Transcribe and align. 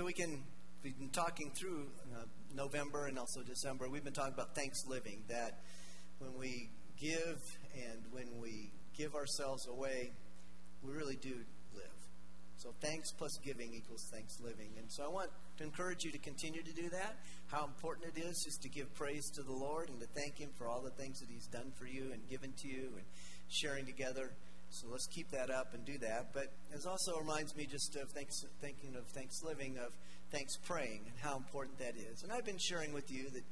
So 0.00 0.06
we 0.06 0.14
can, 0.14 0.42
we've 0.82 0.98
been 0.98 1.10
talking 1.10 1.50
through 1.50 1.88
uh, 2.16 2.22
November 2.54 3.08
and 3.08 3.18
also 3.18 3.42
December, 3.42 3.86
we've 3.86 4.02
been 4.02 4.14
talking 4.14 4.32
about 4.32 4.54
thanks 4.54 4.86
living, 4.86 5.24
that 5.28 5.60
when 6.20 6.38
we 6.38 6.70
give 6.98 7.36
and 7.74 8.00
when 8.10 8.40
we 8.40 8.72
give 8.96 9.14
ourselves 9.14 9.68
away, 9.68 10.12
we 10.82 10.94
really 10.94 11.16
do 11.16 11.34
live. 11.74 12.00
So 12.56 12.72
thanks 12.80 13.12
plus 13.12 13.36
giving 13.44 13.74
equals 13.74 14.08
thanks 14.10 14.40
living. 14.40 14.70
And 14.78 14.90
so 14.90 15.04
I 15.04 15.08
want 15.08 15.28
to 15.58 15.64
encourage 15.64 16.02
you 16.02 16.12
to 16.12 16.18
continue 16.18 16.62
to 16.62 16.72
do 16.72 16.88
that. 16.88 17.16
How 17.48 17.66
important 17.66 18.16
it 18.16 18.20
is 18.20 18.42
just 18.42 18.62
to 18.62 18.70
give 18.70 18.94
praise 18.94 19.28
to 19.34 19.42
the 19.42 19.52
Lord 19.52 19.90
and 19.90 20.00
to 20.00 20.06
thank 20.16 20.38
Him 20.38 20.48
for 20.56 20.66
all 20.66 20.80
the 20.80 20.96
things 20.96 21.20
that 21.20 21.28
He's 21.28 21.46
done 21.48 21.72
for 21.78 21.84
you 21.84 22.12
and 22.14 22.26
given 22.26 22.54
to 22.62 22.68
you 22.68 22.88
and 22.96 23.04
sharing 23.48 23.84
together. 23.84 24.32
So 24.70 24.86
let's 24.90 25.06
keep 25.08 25.30
that 25.32 25.50
up 25.50 25.74
and 25.74 25.84
do 25.84 25.98
that. 25.98 26.32
But 26.32 26.52
it 26.72 26.86
also 26.86 27.18
reminds 27.18 27.56
me 27.56 27.66
just 27.66 27.96
of 27.96 28.08
thanks, 28.10 28.44
thinking 28.60 28.94
of 28.96 29.04
thanks 29.08 29.42
living, 29.42 29.78
of 29.78 29.92
thanks 30.30 30.56
praying, 30.64 31.02
and 31.06 31.14
how 31.20 31.36
important 31.36 31.78
that 31.78 31.96
is. 31.96 32.22
And 32.22 32.32
I've 32.32 32.44
been 32.44 32.58
sharing 32.58 32.92
with 32.92 33.10
you 33.10 33.28
that, 33.30 33.42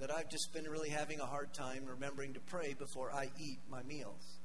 that 0.00 0.10
I've 0.14 0.30
just 0.30 0.52
been 0.52 0.64
really 0.64 0.90
having 0.90 1.20
a 1.20 1.26
hard 1.26 1.54
time 1.54 1.84
remembering 1.86 2.34
to 2.34 2.40
pray 2.40 2.74
before 2.78 3.10
I 3.10 3.30
eat 3.40 3.58
my 3.70 3.82
meals. 3.82 4.38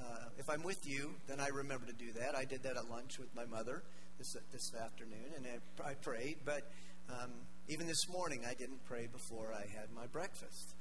Uh, 0.00 0.28
if 0.38 0.50
I'm 0.50 0.62
with 0.62 0.86
you, 0.86 1.14
then 1.28 1.40
I 1.40 1.48
remember 1.48 1.86
to 1.86 1.92
do 1.92 2.12
that. 2.20 2.36
I 2.36 2.44
did 2.44 2.64
that 2.64 2.76
at 2.76 2.90
lunch 2.90 3.18
with 3.18 3.34
my 3.34 3.46
mother 3.46 3.82
this 4.18 4.36
this 4.52 4.72
afternoon, 4.74 5.32
and 5.36 5.46
I, 5.46 5.90
I 5.90 5.94
prayed. 5.94 6.38
But 6.44 6.68
um, 7.08 7.30
even 7.68 7.86
this 7.86 8.08
morning, 8.10 8.42
I 8.46 8.54
didn't 8.54 8.84
pray 8.86 9.06
before 9.06 9.54
I 9.54 9.66
had 9.78 9.90
my 9.94 10.06
breakfast. 10.06 10.74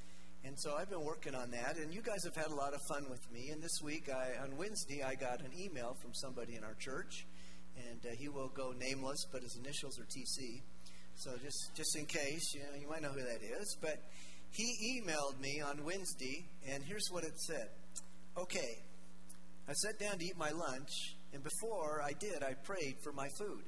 And 0.45 0.59
so 0.59 0.76
I've 0.77 0.91
been 0.91 1.04
working 1.04 1.34
on 1.34 1.49
that, 1.52 1.77
and 1.77 1.91
you 1.91 2.04
guys 2.04 2.23
have 2.23 2.35
had 2.35 2.52
a 2.52 2.55
lot 2.55 2.76
of 2.76 2.81
fun 2.88 3.08
with 3.09 3.31
me. 3.34 3.49
And 3.49 3.63
this 3.63 3.81
week, 3.84 4.09
I, 4.13 4.44
on 4.44 4.55
Wednesday, 4.58 5.02
I 5.02 5.16
got 5.16 5.40
an 5.40 5.49
email 5.59 5.98
from 6.03 6.13
somebody 6.13 6.55
in 6.55 6.63
our 6.63 6.76
church, 6.76 7.26
and 7.76 7.99
uh, 8.05 8.16
he 8.16 8.30
will 8.30 8.50
go 8.50 8.72
nameless, 8.77 9.26
but 9.31 9.41
his 9.41 9.58
initials 9.58 10.00
are 10.00 10.03
TC. 10.03 10.62
So 11.16 11.31
just 11.44 11.72
just 11.76 11.98
in 11.98 12.05
case, 12.05 12.53
you 12.53 12.62
know, 12.62 12.80
you 12.80 12.88
might 12.88 13.02
know 13.02 13.09
who 13.09 13.23
that 13.23 13.41
is. 13.41 13.75
But 13.81 13.97
he 14.52 15.02
emailed 15.02 15.39
me 15.42 15.61
on 15.61 15.83
Wednesday, 15.83 16.45
and 16.70 16.83
here's 16.83 17.08
what 17.09 17.23
it 17.23 17.39
said. 17.39 17.70
Okay, 18.38 18.83
I 19.67 19.73
sat 19.73 19.98
down 19.98 20.20
to 20.20 20.25
eat 20.25 20.38
my 20.38 20.52
lunch, 20.52 21.16
and 21.33 21.42
before 21.42 22.03
I 22.03 22.11
did, 22.20 22.44
I 22.44 22.53
prayed 22.53 22.98
for 23.03 23.14
my 23.14 23.30
food. 23.39 23.64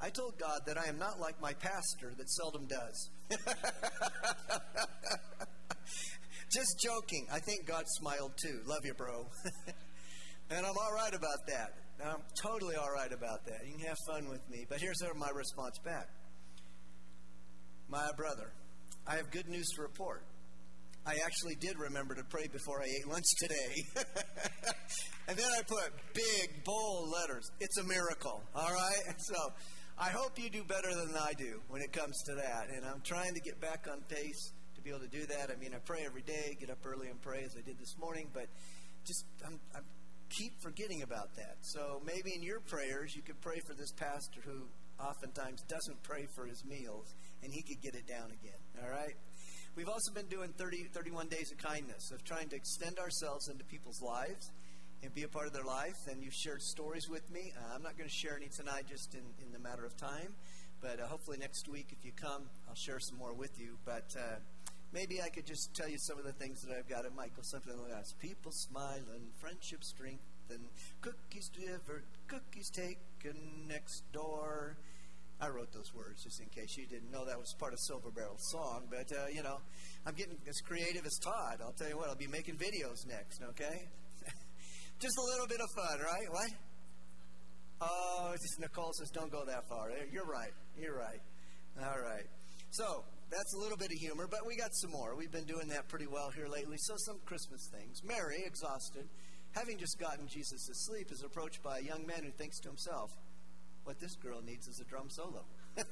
I 0.00 0.08
told 0.08 0.38
God 0.38 0.60
that 0.68 0.78
I 0.78 0.86
am 0.86 0.98
not 0.98 1.20
like 1.20 1.38
my 1.42 1.52
pastor 1.52 2.14
that 2.16 2.30
seldom 2.30 2.66
does. 2.66 3.10
Just 6.52 6.80
joking. 6.82 7.26
I 7.32 7.40
think 7.40 7.66
God 7.66 7.84
smiled 7.86 8.32
too. 8.42 8.60
Love 8.66 8.80
you, 8.84 8.94
bro. 8.94 9.28
and 10.50 10.66
I'm 10.66 10.76
all 10.80 10.92
right 10.94 11.14
about 11.14 11.38
that. 11.48 11.74
I'm 12.04 12.22
totally 12.42 12.76
all 12.76 12.90
right 12.94 13.12
about 13.12 13.44
that. 13.46 13.66
You 13.66 13.76
can 13.76 13.86
have 13.86 13.96
fun 14.06 14.28
with 14.28 14.48
me. 14.48 14.64
But 14.68 14.80
here's 14.80 15.02
my 15.16 15.30
response 15.34 15.78
back 15.84 16.08
My 17.88 18.08
brother, 18.16 18.52
I 19.06 19.16
have 19.16 19.30
good 19.30 19.48
news 19.48 19.66
to 19.76 19.82
report. 19.82 20.24
I 21.06 21.16
actually 21.24 21.54
did 21.54 21.78
remember 21.78 22.14
to 22.14 22.24
pray 22.24 22.48
before 22.52 22.82
I 22.82 22.86
ate 22.86 23.08
lunch 23.08 23.24
today. 23.38 23.74
and 25.28 25.38
then 25.38 25.46
I 25.58 25.62
put 25.62 25.90
big, 26.12 26.64
bold 26.64 27.10
letters. 27.10 27.50
It's 27.60 27.78
a 27.78 27.84
miracle. 27.84 28.42
All 28.54 28.72
right? 28.72 29.14
So 29.16 29.34
I 29.98 30.10
hope 30.10 30.38
you 30.38 30.50
do 30.50 30.64
better 30.64 30.94
than 30.94 31.16
I 31.16 31.32
do 31.32 31.62
when 31.68 31.82
it 31.82 31.92
comes 31.92 32.16
to 32.26 32.34
that. 32.34 32.68
And 32.74 32.84
I'm 32.84 33.00
trying 33.04 33.32
to 33.34 33.40
get 33.40 33.58
back 33.60 33.86
on 33.90 34.02
pace 34.08 34.52
be 34.88 34.96
able 34.96 35.04
to 35.04 35.12
do 35.12 35.26
that. 35.26 35.50
I 35.52 35.60
mean, 35.60 35.74
I 35.74 35.78
pray 35.84 36.00
every 36.06 36.22
day, 36.22 36.56
get 36.58 36.70
up 36.70 36.78
early 36.86 37.08
and 37.08 37.20
pray 37.20 37.44
as 37.44 37.54
I 37.56 37.60
did 37.60 37.78
this 37.78 37.96
morning, 38.00 38.28
but 38.32 38.46
just 39.04 39.26
I'm, 39.44 39.60
I'm 39.76 39.84
keep 40.30 40.60
forgetting 40.62 41.02
about 41.02 41.36
that. 41.36 41.56
So 41.60 42.00
maybe 42.04 42.32
in 42.34 42.42
your 42.42 42.60
prayers, 42.60 43.14
you 43.14 43.22
could 43.22 43.40
pray 43.40 43.60
for 43.66 43.74
this 43.74 43.92
pastor 43.92 44.40
who 44.44 44.64
oftentimes 44.98 45.62
doesn't 45.68 46.02
pray 46.02 46.26
for 46.34 46.46
his 46.46 46.64
meals, 46.64 47.14
and 47.42 47.52
he 47.52 47.62
could 47.62 47.82
get 47.82 47.94
it 47.94 48.06
down 48.06 48.30
again. 48.32 48.60
All 48.82 48.90
right? 48.90 49.14
We've 49.76 49.88
also 49.88 50.12
been 50.12 50.26
doing 50.26 50.54
30, 50.56 50.88
31 50.94 51.28
days 51.28 51.52
of 51.52 51.58
kindness, 51.58 52.10
of 52.10 52.24
trying 52.24 52.48
to 52.48 52.56
extend 52.56 52.98
ourselves 52.98 53.48
into 53.48 53.64
people's 53.64 54.00
lives 54.00 54.50
and 55.02 55.14
be 55.14 55.22
a 55.22 55.28
part 55.28 55.46
of 55.46 55.52
their 55.52 55.64
life. 55.64 55.96
And 56.10 56.22
you've 56.22 56.34
shared 56.34 56.62
stories 56.62 57.08
with 57.08 57.30
me. 57.30 57.52
Uh, 57.56 57.74
I'm 57.74 57.82
not 57.82 57.96
going 57.96 58.08
to 58.08 58.16
share 58.16 58.36
any 58.36 58.48
tonight 58.48 58.86
just 58.88 59.14
in, 59.14 59.22
in 59.44 59.52
the 59.52 59.60
matter 59.60 59.84
of 59.84 59.96
time, 59.96 60.34
but 60.80 60.98
uh, 60.98 61.06
hopefully 61.06 61.38
next 61.38 61.68
week, 61.68 61.88
if 61.92 62.04
you 62.04 62.12
come, 62.12 62.48
I'll 62.68 62.74
share 62.74 62.98
some 62.98 63.18
more 63.18 63.34
with 63.34 63.58
you. 63.58 63.78
But 63.84 64.14
uh, 64.18 64.36
maybe 64.92 65.20
I 65.22 65.28
could 65.28 65.46
just 65.46 65.74
tell 65.74 65.88
you 65.88 65.98
some 65.98 66.18
of 66.18 66.24
the 66.24 66.32
things 66.32 66.62
that 66.62 66.76
I've 66.76 66.88
got 66.88 67.04
at 67.04 67.14
Michael, 67.14 67.42
something 67.42 67.76
like 67.78 67.92
that. 67.92 68.06
People 68.20 68.52
smiling, 68.52 69.28
friendship 69.40 69.84
strengthened, 69.84 70.68
cookies 71.00 71.48
delivered, 71.48 72.04
cookies 72.26 72.70
taken 72.70 73.66
next 73.68 74.04
door. 74.12 74.76
I 75.40 75.48
wrote 75.48 75.72
those 75.72 75.94
words 75.94 76.24
just 76.24 76.40
in 76.40 76.48
case 76.48 76.76
you 76.76 76.86
didn't 76.86 77.12
know 77.12 77.24
that 77.24 77.38
was 77.38 77.54
part 77.60 77.72
of 77.72 77.78
Silver 77.80 78.10
Barrel's 78.10 78.42
song. 78.50 78.88
But, 78.90 79.06
uh, 79.16 79.26
you 79.32 79.42
know, 79.42 79.58
I'm 80.04 80.14
getting 80.14 80.36
as 80.48 80.60
creative 80.66 81.06
as 81.06 81.16
Todd. 81.22 81.60
I'll 81.62 81.74
tell 81.78 81.88
you 81.88 81.96
what, 81.96 82.08
I'll 82.08 82.16
be 82.16 82.26
making 82.26 82.56
videos 82.56 83.06
next, 83.06 83.42
okay? 83.50 83.86
just 84.98 85.16
a 85.16 85.22
little 85.22 85.46
bit 85.46 85.60
of 85.60 85.68
fun, 85.76 86.00
right? 86.00 86.26
What? 86.30 86.50
Oh, 87.80 88.32
just 88.32 88.58
Nicole 88.58 88.92
says, 88.98 89.10
don't 89.10 89.30
go 89.30 89.44
that 89.46 89.68
far. 89.68 89.90
You're 90.10 90.26
right. 90.26 90.52
You're 90.76 90.98
right. 90.98 91.20
All 91.80 92.00
right. 92.02 92.26
So, 92.70 93.04
that's 93.30 93.54
a 93.54 93.58
little 93.58 93.76
bit 93.76 93.92
of 93.92 93.98
humor, 93.98 94.26
but 94.30 94.46
we 94.46 94.56
got 94.56 94.74
some 94.74 94.90
more. 94.90 95.14
We've 95.16 95.30
been 95.30 95.44
doing 95.44 95.68
that 95.68 95.88
pretty 95.88 96.06
well 96.06 96.30
here 96.30 96.48
lately. 96.48 96.76
So, 96.78 96.94
some 96.96 97.18
Christmas 97.26 97.68
things. 97.72 98.02
Mary, 98.04 98.42
exhausted, 98.44 99.06
having 99.52 99.78
just 99.78 99.98
gotten 99.98 100.26
Jesus 100.28 100.66
to 100.66 100.74
sleep, 100.74 101.12
is 101.12 101.22
approached 101.22 101.62
by 101.62 101.78
a 101.78 101.82
young 101.82 102.06
man 102.06 102.24
who 102.24 102.30
thinks 102.30 102.58
to 102.60 102.68
himself, 102.68 103.10
What 103.84 104.00
this 104.00 104.16
girl 104.16 104.40
needs 104.42 104.66
is 104.66 104.80
a 104.80 104.88
drum 104.88 105.08
solo. 105.10 105.44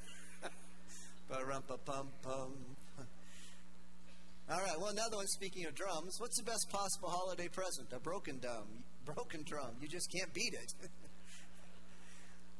Ba-rum-pa-pum-pum. 1.29 2.53
All 4.49 4.61
right, 4.61 4.79
well, 4.79 4.91
another 4.91 5.17
one, 5.17 5.27
speaking 5.27 5.65
of 5.65 5.75
drums, 5.75 6.15
what's 6.19 6.37
the 6.37 6.45
best 6.45 6.69
possible 6.69 7.09
holiday 7.09 7.49
present? 7.49 7.91
A 7.91 7.99
broken 7.99 8.39
drum. 8.39 8.83
Broken 9.03 9.43
drum. 9.45 9.75
You 9.81 9.89
just 9.89 10.09
can't 10.09 10.33
beat 10.33 10.53
it. 10.53 10.73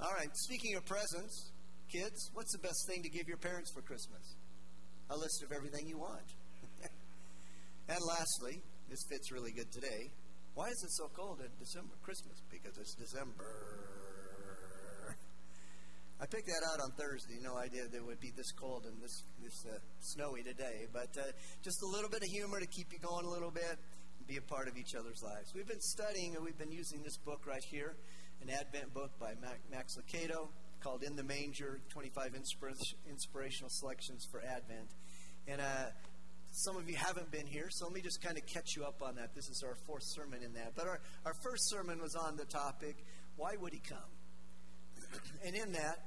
All 0.01 0.11
right, 0.11 0.27
speaking 0.33 0.75
of 0.75 0.85
presents, 0.85 1.53
kids, 1.89 2.29
what's 2.33 2.51
the 2.51 2.59
best 2.59 2.85
thing 2.87 3.03
to 3.03 3.09
give 3.09 3.27
your 3.27 3.37
parents 3.37 3.71
for 3.73 3.81
Christmas? 3.81 4.35
A 5.09 5.15
list 5.15 5.43
of 5.43 5.51
everything 5.51 5.87
you 5.87 5.97
want. 5.97 6.27
and 7.89 7.99
lastly, 8.07 8.61
this 8.89 8.99
fits 9.09 9.31
really 9.31 9.51
good 9.51 9.71
today. 9.71 10.11
Why 10.53 10.67
is 10.67 10.81
it 10.83 10.91
so 10.91 11.07
cold 11.13 11.39
in 11.39 11.51
December, 11.59 11.93
Christmas? 12.01 12.41
Because 12.49 12.77
it's 12.77 12.95
December. 12.95 13.45
I 16.21 16.25
picked 16.25 16.47
that 16.47 16.63
out 16.73 16.81
on 16.81 16.91
Thursday. 16.97 17.37
No 17.41 17.57
idea 17.57 17.85
that 17.85 17.95
it 17.95 18.05
would 18.05 18.19
be 18.19 18.31
this 18.35 18.51
cold 18.53 18.85
and 18.85 18.97
this 19.01 19.23
this 19.37 19.53
uh, 19.69 19.77
snowy 19.99 20.41
today. 20.41 20.87
But 20.91 21.13
uh, 21.13 21.29
just 21.63 21.77
a 21.83 21.87
little 21.93 22.09
bit 22.09 22.23
of 22.23 22.29
humor 22.33 22.59
to 22.59 22.65
keep 22.67 22.91
you 22.91 22.99
going 22.99 23.25
a 23.25 23.29
little 23.29 23.51
bit 23.51 23.77
and 24.17 24.27
be 24.27 24.37
a 24.37 24.41
part 24.41 24.67
of 24.67 24.75
each 24.77 24.95
other's 24.97 25.21
lives. 25.21 25.53
We've 25.53 25.67
been 25.67 25.79
studying 25.93 26.35
and 26.35 26.43
we've 26.43 26.57
been 26.57 26.73
using 26.73 27.03
this 27.03 27.17
book 27.21 27.45
right 27.45 27.63
here, 27.69 27.95
an 28.41 28.49
Advent 28.49 28.93
book 28.93 29.11
by 29.19 29.33
Max 29.69 29.95
Lucado 29.95 30.49
called 30.81 31.03
In 31.03 31.15
the 31.15 31.23
Manger 31.23 31.79
25 31.89 32.35
Inspirational 33.09 33.69
Selections 33.69 34.27
for 34.31 34.41
Advent. 34.41 34.89
And 35.47 35.61
uh, 35.61 35.85
some 36.51 36.77
of 36.77 36.89
you 36.89 36.95
haven't 36.95 37.31
been 37.31 37.47
here, 37.47 37.67
so 37.69 37.85
let 37.85 37.93
me 37.93 38.01
just 38.01 38.21
kind 38.21 38.37
of 38.37 38.45
catch 38.45 38.75
you 38.75 38.83
up 38.83 39.01
on 39.01 39.15
that. 39.15 39.35
This 39.35 39.49
is 39.49 39.63
our 39.63 39.75
fourth 39.85 40.03
sermon 40.03 40.43
in 40.43 40.53
that. 40.53 40.73
But 40.75 40.87
our, 40.87 40.99
our 41.25 41.33
first 41.43 41.69
sermon 41.69 42.01
was 42.01 42.15
on 42.15 42.35
the 42.35 42.45
topic 42.45 42.97
why 43.37 43.55
would 43.61 43.71
he 43.71 43.79
come? 43.79 43.97
and 45.45 45.55
in 45.55 45.71
that, 45.73 45.99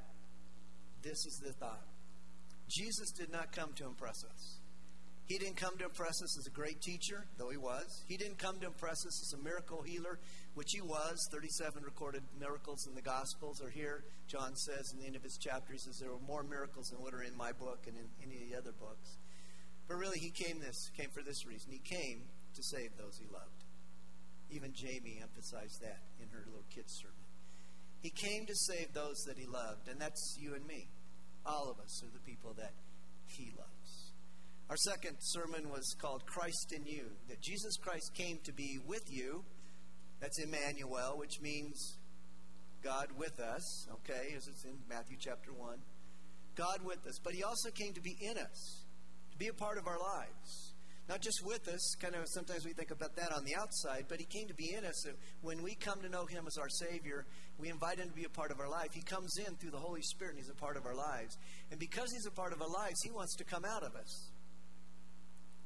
this 1.03 1.25
is 1.25 1.41
the 1.43 1.53
thought 1.53 1.87
Jesus 2.69 3.11
did 3.13 3.33
not 3.33 3.53
come 3.53 3.73
to 3.77 3.87
impress 3.87 4.25
us. 4.25 4.60
He 5.31 5.39
didn't 5.39 5.59
come 5.59 5.79
to 5.79 5.85
impress 5.85 6.21
us 6.25 6.37
as 6.41 6.49
a 6.49 6.51
great 6.51 6.83
teacher, 6.83 7.25
though 7.39 7.51
he 7.51 7.57
was. 7.57 8.03
He 8.09 8.17
didn't 8.17 8.39
come 8.39 8.59
to 8.59 8.67
impress 8.67 9.07
us 9.07 9.23
as 9.23 9.39
a 9.39 9.45
miracle 9.45 9.81
healer, 9.81 10.19
which 10.55 10.73
he 10.73 10.81
was. 10.81 11.29
37 11.31 11.85
recorded 11.85 12.25
miracles 12.37 12.89
in 12.89 12.97
the 12.97 13.01
Gospels 13.01 13.63
are 13.63 13.71
here. 13.71 14.03
John 14.27 14.57
says 14.57 14.91
in 14.93 14.99
the 14.99 15.07
end 15.07 15.15
of 15.15 15.23
his 15.23 15.39
chapter, 15.41 15.73
he 15.73 15.79
says, 15.79 15.99
There 16.01 16.11
were 16.11 16.27
more 16.27 16.43
miracles 16.43 16.89
than 16.89 17.01
what 17.01 17.15
are 17.15 17.23
in 17.23 17.37
my 17.37 17.53
book 17.53 17.87
and 17.87 17.95
in 17.97 18.11
any 18.27 18.43
of 18.43 18.51
the 18.51 18.59
other 18.59 18.73
books. 18.73 19.19
But 19.87 19.99
really, 19.99 20.19
he 20.19 20.31
came 20.31 20.59
this 20.59 20.91
came 20.97 21.11
for 21.15 21.23
this 21.23 21.47
reason. 21.47 21.71
He 21.71 21.79
came 21.79 22.27
to 22.57 22.63
save 22.65 22.99
those 22.99 23.17
he 23.23 23.31
loved. 23.33 23.63
Even 24.51 24.75
Jamie 24.75 25.23
emphasized 25.23 25.81
that 25.81 26.11
in 26.21 26.29
her 26.31 26.43
little 26.45 26.67
kid's 26.75 26.99
sermon. 26.99 27.31
He 28.03 28.11
came 28.11 28.47
to 28.47 28.55
save 28.57 28.95
those 28.95 29.23
that 29.29 29.39
he 29.39 29.47
loved, 29.47 29.87
and 29.87 30.01
that's 30.01 30.37
you 30.41 30.57
and 30.57 30.67
me. 30.67 30.91
All 31.47 31.71
of 31.71 31.79
us 31.79 32.03
are 32.03 32.11
the 32.11 32.27
people 32.27 32.53
that 32.59 32.75
he 33.27 33.53
loves. 33.57 33.80
Our 34.71 34.77
second 34.77 35.17
sermon 35.19 35.69
was 35.69 35.97
called 36.01 36.25
Christ 36.27 36.73
in 36.73 36.87
You, 36.87 37.07
that 37.29 37.41
Jesus 37.41 37.77
Christ 37.77 38.15
came 38.15 38.39
to 38.45 38.53
be 38.53 38.79
with 38.87 39.03
you. 39.11 39.43
That's 40.21 40.39
Emmanuel, 40.39 41.19
which 41.19 41.41
means 41.41 41.99
God 42.81 43.09
with 43.19 43.41
us, 43.41 43.89
okay, 43.91 44.33
as 44.37 44.47
it's 44.47 44.65
in 44.65 44.79
Matthew 44.89 45.17
chapter 45.19 45.53
1. 45.53 45.77
God 46.55 46.85
with 46.85 47.05
us. 47.09 47.19
But 47.19 47.35
he 47.35 47.43
also 47.43 47.71
came 47.71 47.95
to 47.95 48.01
be 48.01 48.17
in 48.21 48.39
us, 48.39 48.85
to 49.33 49.39
be 49.39 49.49
a 49.49 49.53
part 49.53 49.77
of 49.77 49.89
our 49.89 49.99
lives. 49.99 50.71
Not 51.09 51.21
just 51.21 51.45
with 51.45 51.67
us, 51.67 51.97
kind 52.01 52.15
of 52.15 52.23
sometimes 52.29 52.65
we 52.65 52.73
think 52.73 52.93
about 52.93 53.17
that 53.17 53.33
on 53.33 53.45
the 53.45 53.57
outside, 53.57 54.05
but 54.09 54.21
He 54.21 54.27
came 54.27 54.47
to 54.47 54.55
be 54.55 54.73
in 54.79 54.85
us. 54.85 55.05
When 55.43 55.61
we 55.61 55.75
come 55.75 56.01
to 56.03 56.09
know 56.09 56.25
Him 56.27 56.45
as 56.47 56.57
our 56.57 56.69
Savior, 56.69 57.27
we 57.59 57.69
invite 57.69 57.99
Him 57.99 58.11
to 58.11 58.15
be 58.15 58.23
a 58.23 58.29
part 58.29 58.53
of 58.53 58.61
our 58.61 58.69
life. 58.69 58.93
He 58.93 59.03
comes 59.03 59.35
in 59.45 59.57
through 59.57 59.73
the 59.73 59.79
Holy 59.79 60.03
Spirit 60.03 60.37
and 60.37 60.39
He's 60.39 60.51
a 60.51 60.55
part 60.55 60.77
of 60.77 60.87
our 60.87 60.95
lives. 60.95 61.37
And 61.73 61.81
because 61.81 62.13
He's 62.13 62.27
a 62.27 62.31
part 62.31 62.53
of 62.53 62.63
our 62.63 62.69
lives, 62.69 63.03
He 63.03 63.11
wants 63.11 63.35
to 63.39 63.45
come 63.45 63.65
out 63.65 63.83
of 63.83 63.97
us. 63.97 64.30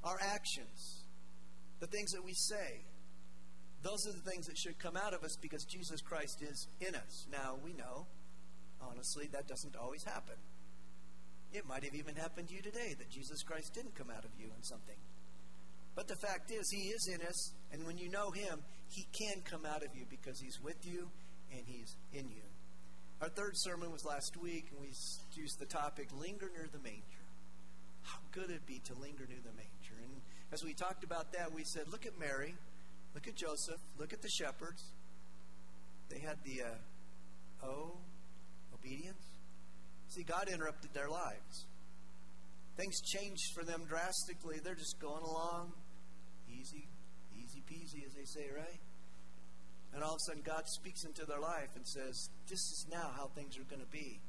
Our 0.05 0.19
actions, 0.21 1.05
the 1.81 1.87
things 1.87 2.13
that 2.13 2.25
we 2.25 2.35
say, 2.35 2.85
those 3.83 4.07
are 4.07 4.13
the 4.13 4.31
things 4.31 4.47
that 4.47 4.57
should 4.57 4.79
come 4.79 4.97
out 4.97 5.15
of 5.15 5.25
us 5.25 5.37
because 5.41 5.65
Jesus 5.65 6.01
Christ 6.01 6.43
is 6.43 6.69
in 6.81 6.95
us. 6.95 7.27
Now, 7.31 7.57
we 7.63 7.73
know, 7.73 8.07
honestly, 8.81 9.29
that 9.33 9.49
doesn't 9.49 9.77
always 9.77 10.05
happen. 10.05 10.37
It 11.53 11.67
might 11.67 11.85
have 11.85 11.95
even 11.95 12.17
happened 12.17 12.49
to 12.49 12.55
you 12.55 12.63
today 12.63 12.95
that 12.99 13.11
Jesus 13.11 13.43
Christ 13.43 13.75
didn't 13.75 13.95
come 13.95 14.11
out 14.11 14.25
of 14.25 14.31
you 14.39 14.47
in 14.57 14.63
something. 14.63 14.97
But 15.95 16.09
the 16.09 16.17
fact 16.17 16.51
is, 16.51 16.71
He 16.71 16.89
is 16.89 17.09
in 17.09 17.25
us, 17.27 17.53
and 17.73 17.87
when 17.87 17.99
you 17.99 18.11
know 18.11 18.31
Him, 18.31 18.61
He 18.89 19.07
can 19.13 19.43
come 19.43 19.65
out 19.65 19.85
of 19.85 19.95
you 19.95 20.05
because 20.11 20.41
He's 20.41 20.61
with 20.61 20.85
you 20.85 21.09
and 21.53 21.63
He's 21.67 21.95
in 22.13 22.29
you. 22.29 22.43
Our 23.23 23.29
third 23.29 23.53
sermon 23.55 23.93
was 23.93 24.05
last 24.05 24.37
week, 24.37 24.67
and 24.73 24.81
we 24.81 24.89
used 25.41 25.59
the 25.61 25.67
topic 25.67 26.09
Linger 26.19 26.51
Near 26.53 26.69
the 26.73 26.81
Manger. 26.81 27.25
How 28.03 28.19
good 28.33 28.51
it'd 28.51 28.67
be 28.67 28.81
to 28.85 28.95
linger 28.95 29.25
near 29.27 29.39
the 29.43 29.53
manger. 29.57 29.74
As 30.55 30.63
we 30.63 30.73
talked 30.73 31.03
about 31.03 31.33
that, 31.33 31.53
we 31.53 31.65
said, 31.65 31.91
look 31.91 32.07
at 32.07 32.17
Mary, 32.17 32.55
look 33.13 33.27
at 33.27 33.35
Joseph, 33.35 33.81
look 33.99 34.13
at 34.13 34.23
the 34.23 34.29
shepherds. 34.29 34.85
They 36.09 36.21
had 36.21 36.37
the 36.45 36.63
uh, 36.63 37.67
oh, 37.67 37.99
obedience. 38.73 39.25
See, 40.11 40.23
God 40.23 40.49
interrupted 40.49 40.95
their 40.95 41.09
lives. 41.09 41.67
Things 42.77 42.95
changed 43.01 43.43
for 43.53 43.65
them 43.65 43.83
drastically. 43.89 44.61
They're 44.63 44.77
just 44.77 45.01
going 45.01 45.25
along, 45.25 45.73
easy, 46.49 46.87
easy 47.35 47.61
peasy, 47.69 48.07
as 48.07 48.15
they 48.15 48.25
say, 48.25 48.47
right? 48.55 48.81
And 49.93 50.05
all 50.05 50.11
of 50.11 50.21
a 50.23 50.31
sudden, 50.31 50.43
God 50.47 50.69
speaks 50.69 51.03
into 51.03 51.27
their 51.27 51.41
life 51.41 51.75
and 51.75 51.85
says, 51.85 52.29
This 52.49 52.61
is 52.61 52.87
now 52.93 53.11
how 53.17 53.27
things 53.35 53.59
are 53.59 53.65
going 53.65 53.83
to 53.83 53.91
be. 53.91 54.21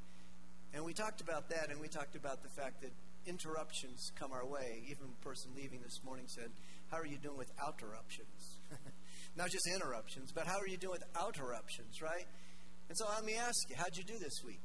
And 0.74 0.84
we 0.84 0.92
talked 0.92 1.20
about 1.20 1.50
that, 1.50 1.70
and 1.70 1.80
we 1.80 1.86
talked 1.86 2.16
about 2.16 2.42
the 2.42 2.50
fact 2.60 2.82
that 2.82 2.90
interruptions 3.26 4.10
come 4.18 4.32
our 4.32 4.46
way. 4.46 4.82
Even 4.88 5.06
a 5.20 5.24
person 5.24 5.50
leaving 5.56 5.80
this 5.82 6.00
morning 6.04 6.26
said, 6.28 6.50
How 6.90 6.98
are 6.98 7.06
you 7.06 7.18
doing 7.18 7.36
with 7.36 7.50
interruptions? 7.66 8.58
Not 9.36 9.50
just 9.50 9.68
interruptions, 9.68 10.32
but 10.32 10.46
how 10.46 10.58
are 10.58 10.66
you 10.66 10.76
doing 10.76 10.98
with 10.98 11.04
interruptions, 11.14 12.00
right? 12.00 12.26
And 12.88 12.96
so 12.96 13.06
let 13.12 13.24
me 13.24 13.34
ask 13.34 13.68
you, 13.68 13.76
how'd 13.76 13.96
you 13.96 14.04
do 14.04 14.18
this 14.18 14.42
week? 14.44 14.62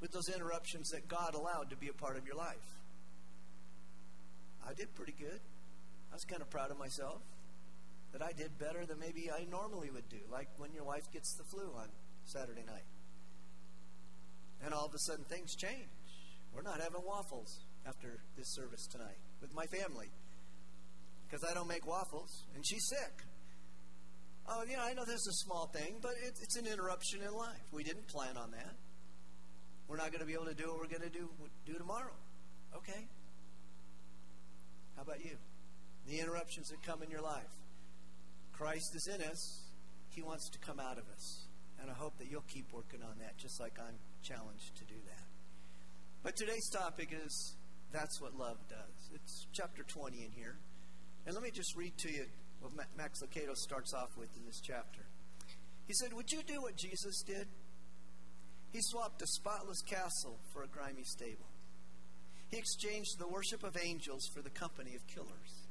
With 0.00 0.10
those 0.12 0.28
interruptions 0.28 0.88
that 0.90 1.08
God 1.08 1.34
allowed 1.34 1.70
to 1.70 1.76
be 1.76 1.88
a 1.88 1.92
part 1.92 2.16
of 2.16 2.26
your 2.26 2.36
life? 2.36 2.66
I 4.66 4.74
did 4.74 4.94
pretty 4.94 5.14
good. 5.18 5.40
I 6.10 6.14
was 6.14 6.24
kind 6.24 6.42
of 6.42 6.50
proud 6.50 6.70
of 6.70 6.78
myself 6.78 7.22
that 8.12 8.22
I 8.22 8.32
did 8.32 8.58
better 8.58 8.84
than 8.86 8.98
maybe 8.98 9.30
I 9.30 9.44
normally 9.50 9.90
would 9.90 10.08
do, 10.08 10.20
like 10.30 10.48
when 10.56 10.72
your 10.72 10.84
wife 10.84 11.04
gets 11.12 11.34
the 11.36 11.44
flu 11.44 11.70
on 11.76 11.88
Saturday 12.24 12.64
night. 12.66 12.86
And 14.64 14.72
all 14.72 14.86
of 14.86 14.94
a 14.94 14.98
sudden 14.98 15.24
things 15.24 15.54
change. 15.54 15.88
We're 16.56 16.62
not 16.62 16.80
having 16.80 17.04
waffles 17.04 17.60
after 17.86 18.16
this 18.38 18.54
service 18.54 18.86
tonight 18.86 19.20
with 19.42 19.54
my 19.54 19.66
family 19.66 20.08
because 21.28 21.44
I 21.44 21.52
don't 21.52 21.68
make 21.68 21.86
waffles, 21.86 22.44
and 22.54 22.64
she's 22.66 22.88
sick. 22.88 23.12
Oh, 24.48 24.62
know, 24.64 24.80
I 24.80 24.94
know 24.94 25.04
this 25.04 25.20
is 25.20 25.28
a 25.28 25.44
small 25.44 25.66
thing, 25.66 25.98
but 26.00 26.12
it, 26.24 26.32
it's 26.40 26.56
an 26.56 26.66
interruption 26.66 27.20
in 27.20 27.34
life. 27.34 27.60
We 27.72 27.84
didn't 27.84 28.08
plan 28.08 28.38
on 28.38 28.52
that. 28.52 28.74
We're 29.86 29.98
not 29.98 30.12
going 30.12 30.20
to 30.20 30.26
be 30.26 30.32
able 30.32 30.46
to 30.46 30.54
do 30.54 30.68
what 30.68 30.78
we're 30.78 30.88
going 30.88 31.02
to 31.02 31.10
do 31.10 31.28
do 31.66 31.74
tomorrow. 31.74 32.16
Okay. 32.74 33.04
How 34.96 35.02
about 35.02 35.20
you? 35.22 35.36
The 36.08 36.20
interruptions 36.20 36.68
that 36.70 36.82
come 36.82 37.02
in 37.02 37.10
your 37.10 37.22
life. 37.22 37.52
Christ 38.52 38.96
is 38.96 39.06
in 39.12 39.20
us. 39.20 39.60
He 40.08 40.22
wants 40.22 40.48
to 40.48 40.58
come 40.60 40.80
out 40.80 40.96
of 40.96 41.04
us. 41.12 41.48
And 41.82 41.90
I 41.90 41.94
hope 41.94 42.16
that 42.16 42.30
you'll 42.30 42.48
keep 42.48 42.72
working 42.72 43.02
on 43.02 43.18
that, 43.18 43.36
just 43.36 43.60
like 43.60 43.76
I'm 43.78 43.98
challenged 44.22 44.74
to 44.78 44.84
do 44.84 44.96
that. 45.04 45.25
But 46.26 46.34
today's 46.34 46.68
topic 46.70 47.14
is 47.24 47.54
that's 47.92 48.20
what 48.20 48.36
love 48.36 48.58
does. 48.68 49.10
It's 49.14 49.46
chapter 49.52 49.84
20 49.84 50.24
in 50.24 50.32
here. 50.32 50.56
And 51.24 51.36
let 51.36 51.44
me 51.44 51.52
just 51.52 51.76
read 51.76 51.96
to 51.98 52.10
you 52.10 52.24
what 52.58 52.72
Max 52.98 53.22
Lucado 53.22 53.54
starts 53.54 53.94
off 53.94 54.10
with 54.18 54.36
in 54.36 54.44
this 54.44 54.60
chapter. 54.60 55.02
He 55.86 55.94
said, 55.94 56.12
Would 56.12 56.32
you 56.32 56.42
do 56.44 56.60
what 56.60 56.74
Jesus 56.74 57.22
did? 57.22 57.46
He 58.72 58.80
swapped 58.82 59.22
a 59.22 59.26
spotless 59.28 59.80
castle 59.82 60.40
for 60.52 60.64
a 60.64 60.66
grimy 60.66 61.04
stable. 61.04 61.46
He 62.48 62.58
exchanged 62.58 63.20
the 63.20 63.28
worship 63.28 63.62
of 63.62 63.76
angels 63.76 64.26
for 64.34 64.42
the 64.42 64.50
company 64.50 64.96
of 64.96 65.06
killers. 65.06 65.68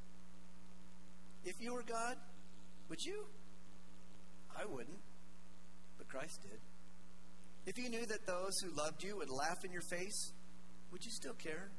If 1.44 1.60
you 1.60 1.74
were 1.74 1.84
God, 1.86 2.16
would 2.88 3.04
you? 3.04 3.26
I 4.58 4.64
wouldn't, 4.64 5.02
but 5.98 6.08
Christ 6.08 6.40
did. 6.40 6.60
If 7.66 7.76
you 7.76 7.90
knew 7.90 8.06
that 8.06 8.26
those 8.26 8.58
who 8.60 8.70
loved 8.70 9.04
you 9.04 9.18
would 9.18 9.28
laugh 9.28 9.62
in 9.62 9.70
your 9.70 9.82
face, 9.82 10.32
would 10.90 11.04
you 11.04 11.10
still 11.10 11.34
care? 11.34 11.70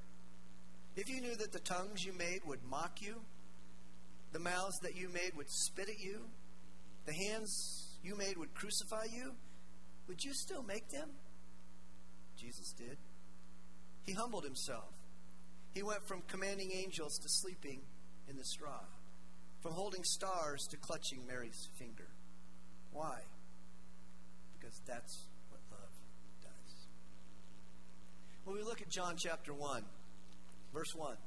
If 0.95 1.09
you 1.09 1.21
knew 1.21 1.35
that 1.35 1.51
the 1.51 1.59
tongues 1.59 2.03
you 2.03 2.13
made 2.13 2.39
would 2.45 2.63
mock 2.69 3.01
you, 3.01 3.21
the 4.31 4.39
mouths 4.39 4.79
that 4.81 4.95
you 4.95 5.09
made 5.09 5.31
would 5.35 5.49
spit 5.49 5.89
at 5.89 5.99
you, 5.99 6.21
the 7.05 7.13
hands 7.13 7.99
you 8.03 8.15
made 8.17 8.37
would 8.37 8.53
crucify 8.53 9.05
you, 9.11 9.33
would 10.07 10.23
you 10.23 10.33
still 10.33 10.63
make 10.63 10.89
them? 10.89 11.09
Jesus 12.37 12.73
did. 12.77 12.97
He 14.03 14.13
humbled 14.13 14.43
himself. 14.43 14.93
He 15.73 15.83
went 15.83 16.07
from 16.07 16.21
commanding 16.27 16.71
angels 16.73 17.17
to 17.17 17.29
sleeping 17.29 17.81
in 18.29 18.37
the 18.37 18.45
straw, 18.45 18.81
from 19.61 19.73
holding 19.73 20.03
stars 20.03 20.65
to 20.71 20.77
clutching 20.77 21.25
Mary's 21.27 21.69
finger. 21.77 22.07
Why? 22.91 23.19
Because 24.57 24.81
that's 24.87 25.27
When 28.47 28.55
we 28.55 28.63
look 28.63 28.81
at 28.81 28.87
John 28.87 29.15
chapter 29.17 29.53
1, 29.53 29.83
verse 30.73 30.95
1, 30.95 31.17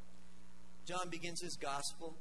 John 0.87 1.11
begins 1.11 1.43
his 1.43 1.55
gospel 1.55 2.17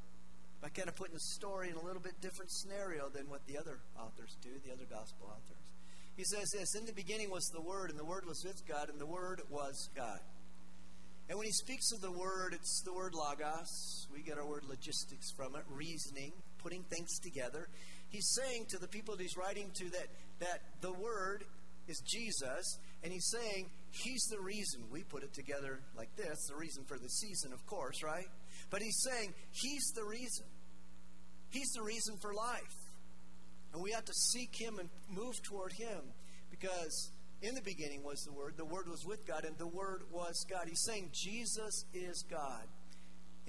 by 0.61 0.67
kind 0.67 0.89
of 0.89 0.97
putting 0.97 1.13
the 1.13 1.21
story 1.21 1.69
in 1.69 1.77
a 1.77 1.81
little 1.81 2.01
bit 2.01 2.19
different 2.19 2.51
scenario 2.51 3.07
than 3.07 3.29
what 3.29 3.47
the 3.47 3.57
other 3.57 3.79
authors 3.97 4.35
do, 4.41 4.49
the 4.65 4.73
other 4.73 4.83
gospel 4.89 5.27
authors. 5.27 5.71
He 6.17 6.25
says 6.25 6.51
this 6.51 6.75
In 6.75 6.85
the 6.85 6.91
beginning 6.91 7.31
was 7.31 7.45
the 7.53 7.61
Word, 7.61 7.91
and 7.91 7.97
the 7.97 8.03
Word 8.03 8.25
was 8.27 8.43
with 8.43 8.67
God, 8.67 8.89
and 8.89 8.99
the 8.99 9.05
Word 9.05 9.41
was 9.49 9.87
God. 9.95 10.19
And 11.29 11.37
when 11.37 11.47
he 11.47 11.53
speaks 11.53 11.93
of 11.93 12.01
the 12.01 12.11
Word, 12.11 12.53
it's 12.53 12.81
the 12.83 12.91
word 12.91 13.13
logos. 13.13 14.05
We 14.13 14.21
get 14.21 14.37
our 14.37 14.45
word 14.45 14.65
logistics 14.67 15.31
from 15.31 15.55
it, 15.55 15.63
reasoning, 15.69 16.33
putting 16.57 16.83
things 16.83 17.19
together. 17.19 17.69
He's 18.09 18.35
saying 18.35 18.65
to 18.71 18.77
the 18.77 18.89
people 18.89 19.15
that 19.15 19.23
he's 19.23 19.37
writing 19.37 19.71
to 19.75 19.89
that, 19.91 20.07
that 20.41 20.59
the 20.81 20.91
Word 20.91 21.45
is 21.87 22.01
Jesus, 22.05 22.79
and 23.01 23.13
he's 23.13 23.29
saying 23.31 23.67
he's 23.91 24.23
the 24.29 24.39
reason 24.39 24.83
we 24.91 25.03
put 25.03 25.23
it 25.23 25.33
together 25.33 25.79
like 25.97 26.15
this, 26.15 26.47
the 26.47 26.55
reason 26.55 26.83
for 26.85 26.97
the 26.97 27.09
season, 27.09 27.53
of 27.53 27.65
course, 27.65 28.03
right? 28.03 28.27
But 28.69 28.81
he's 28.81 29.01
saying 29.01 29.33
he's 29.51 29.91
the 29.95 30.03
reason. 30.03 30.45
He's 31.49 31.71
the 31.71 31.81
reason 31.81 32.17
for 32.21 32.33
life. 32.33 32.75
And 33.73 33.81
we 33.81 33.91
have 33.91 34.05
to 34.05 34.13
seek 34.13 34.55
him 34.59 34.79
and 34.79 34.89
move 35.09 35.41
toward 35.43 35.73
him 35.73 36.01
because 36.49 37.11
in 37.41 37.55
the 37.55 37.61
beginning 37.61 38.03
was 38.03 38.21
the 38.23 38.33
Word, 38.33 38.55
the 38.57 38.65
Word 38.65 38.87
was 38.87 39.05
with 39.05 39.25
God, 39.25 39.45
and 39.45 39.57
the 39.57 39.67
Word 39.67 40.03
was 40.11 40.45
God. 40.49 40.67
He's 40.67 40.83
saying 40.83 41.09
Jesus 41.13 41.85
is 41.93 42.23
God 42.29 42.67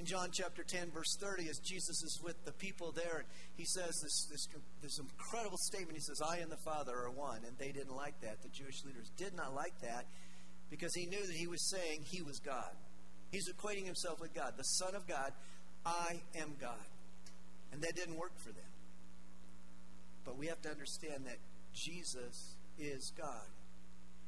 in 0.00 0.06
John 0.06 0.30
chapter 0.32 0.64
10, 0.64 0.92
verse 0.92 1.14
30, 1.20 1.50
as 1.50 1.58
Jesus 1.58 2.02
is 2.02 2.20
with 2.24 2.42
the 2.46 2.52
people 2.52 2.90
there, 2.90 3.24
he 3.54 3.66
says 3.66 4.00
this, 4.00 4.28
this, 4.30 4.48
this 4.80 4.98
incredible 4.98 5.58
statement. 5.58 5.92
He 5.92 6.00
says, 6.00 6.22
I 6.26 6.38
and 6.38 6.50
the 6.50 6.56
Father 6.64 6.96
are 6.96 7.10
one. 7.10 7.44
And 7.46 7.52
they 7.58 7.70
didn't 7.70 7.94
like 7.94 8.18
that. 8.22 8.40
The 8.40 8.48
Jewish 8.48 8.82
leaders 8.84 9.10
did 9.18 9.34
not 9.36 9.54
like 9.54 9.78
that 9.82 10.06
because 10.70 10.94
he 10.94 11.06
knew 11.06 11.26
that 11.26 11.36
he 11.36 11.46
was 11.46 11.68
saying 11.70 12.04
he 12.04 12.22
was 12.22 12.38
God. 12.38 12.70
He's 13.30 13.48
equating 13.52 13.86
himself 13.86 14.20
with 14.20 14.34
God, 14.34 14.54
the 14.56 14.62
Son 14.62 14.94
of 14.94 15.06
God. 15.06 15.32
I 15.84 16.20
am 16.36 16.54
God. 16.60 16.86
And 17.72 17.82
that 17.82 17.94
didn't 17.94 18.16
work 18.16 18.32
for 18.38 18.50
them. 18.50 18.70
But 20.24 20.36
we 20.36 20.46
have 20.46 20.60
to 20.62 20.70
understand 20.70 21.26
that 21.26 21.38
Jesus 21.72 22.56
is 22.78 23.12
God. 23.16 23.46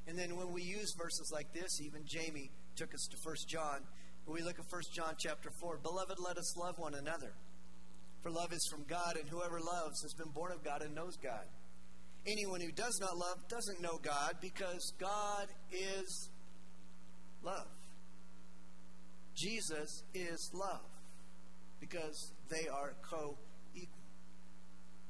And 0.07 0.19
then 0.19 0.37
when 0.37 0.53
we 0.53 0.63
use 0.63 0.95
verses 0.97 1.31
like 1.33 1.53
this, 1.53 1.81
even 1.81 2.03
Jamie 2.05 2.51
took 2.77 2.95
us 2.95 3.07
to 3.11 3.17
1 3.25 3.37
John 3.49 3.83
we 4.27 4.43
look 4.43 4.59
at 4.59 4.71
1 4.71 4.83
John 4.95 5.15
chapter 5.19 5.51
4. 5.61 5.79
Beloved, 5.83 6.19
let 6.19 6.39
us 6.39 6.57
love 6.57 6.79
one 6.79 6.95
another. 6.95 7.33
For 8.23 8.31
love 8.31 8.53
is 8.53 8.67
from 8.71 8.85
God, 8.85 9.17
and 9.19 9.29
whoever 9.29 9.59
loves 9.61 10.01
has 10.03 10.15
been 10.15 10.31
born 10.31 10.53
of 10.53 10.63
God 10.63 10.83
and 10.83 10.95
knows 10.95 11.17
God. 11.17 11.45
Anyone 12.25 12.61
who 12.61 12.71
does 12.71 12.97
not 13.01 13.17
love 13.17 13.49
doesn't 13.49 13.83
know 13.83 13.99
God 14.01 14.37
because 14.41 14.93
God 15.01 15.49
is 15.73 16.31
love. 17.43 17.67
Jesus 19.35 20.03
is 20.15 20.51
love 20.53 20.85
because 21.81 22.33
they 22.49 22.69
are 22.69 22.95
co 23.03 23.39
equal. 23.75 23.99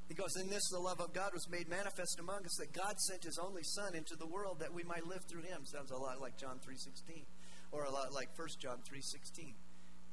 He 0.07 0.15
goes, 0.15 0.35
In 0.39 0.49
this 0.49 0.63
the 0.71 0.79
love 0.79 0.99
of 0.99 1.13
God 1.13 1.31
was 1.33 1.49
made 1.49 1.69
manifest 1.69 2.19
among 2.19 2.45
us 2.45 2.55
that 2.59 2.73
God 2.73 2.99
sent 2.99 3.23
his 3.23 3.37
only 3.37 3.63
Son 3.63 3.95
into 3.95 4.15
the 4.15 4.27
world 4.27 4.59
that 4.59 4.73
we 4.73 4.83
might 4.83 5.05
live 5.05 5.23
through 5.29 5.43
him. 5.43 5.65
Sounds 5.65 5.91
a 5.91 5.97
lot 5.97 6.21
like 6.21 6.37
John 6.37 6.59
3.16 6.59 7.23
or 7.71 7.85
a 7.85 7.91
lot 7.91 8.13
like 8.13 8.29
1 8.37 8.47
John 8.61 8.77
3.16 8.77 9.53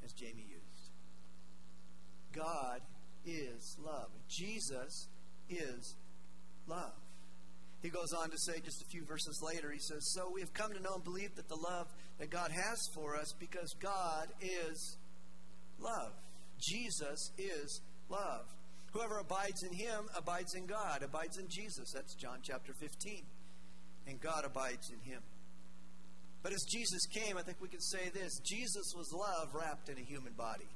as 0.05 0.13
Jamie 0.13 0.47
used. 0.49 0.91
God 2.33 2.81
is 3.25 3.77
love. 3.85 4.11
Jesus 4.29 5.09
is 5.49 5.97
love. 6.67 6.95
He 7.83 7.89
goes 7.89 8.13
on 8.13 8.31
to 8.31 8.39
say 8.39 8.61
just 8.63 8.83
a 8.83 8.91
few 8.91 9.05
verses 9.05 9.41
later, 9.43 9.71
he 9.71 9.79
says, 9.79 10.13
So 10.13 10.31
we 10.33 10.41
have 10.41 10.53
come 10.53 10.73
to 10.73 10.81
know 10.81 10.95
and 10.95 11.05
believe 11.05 11.35
that 11.37 11.49
the 11.49 11.57
love 11.57 11.89
that 12.21 12.31
God 12.31 12.51
has 12.53 12.79
for 12.95 13.17
us 13.17 13.33
because 13.41 13.75
God 13.81 14.29
is 14.43 14.99
love. 15.81 16.13
Jesus 16.61 17.31
is 17.39 17.81
love. 18.11 18.45
Whoever 18.93 19.19
abides 19.19 19.63
in 19.63 19.73
him 19.73 20.05
abides 20.15 20.55
in 20.55 20.67
God, 20.67 21.03
abides 21.03 21.39
in 21.39 21.49
Jesus. 21.49 21.93
That's 21.95 22.15
John 22.15 22.41
chapter 22.43 22.75
15. 22.75 23.23
And 24.07 24.21
God 24.21 24.45
abides 24.45 24.91
in 24.91 25.01
him. 25.11 25.23
But 26.43 26.53
as 26.53 26.63
Jesus 26.71 27.07
came, 27.07 27.39
I 27.39 27.43
think 27.43 27.59
we 27.61 27.69
could 27.69 27.83
say 27.83 28.11
this 28.13 28.39
Jesus 28.41 28.93
was 28.95 29.11
love 29.13 29.55
wrapped 29.55 29.89
in 29.89 29.97
a 29.97 30.05
human 30.05 30.35
body. 30.35 30.69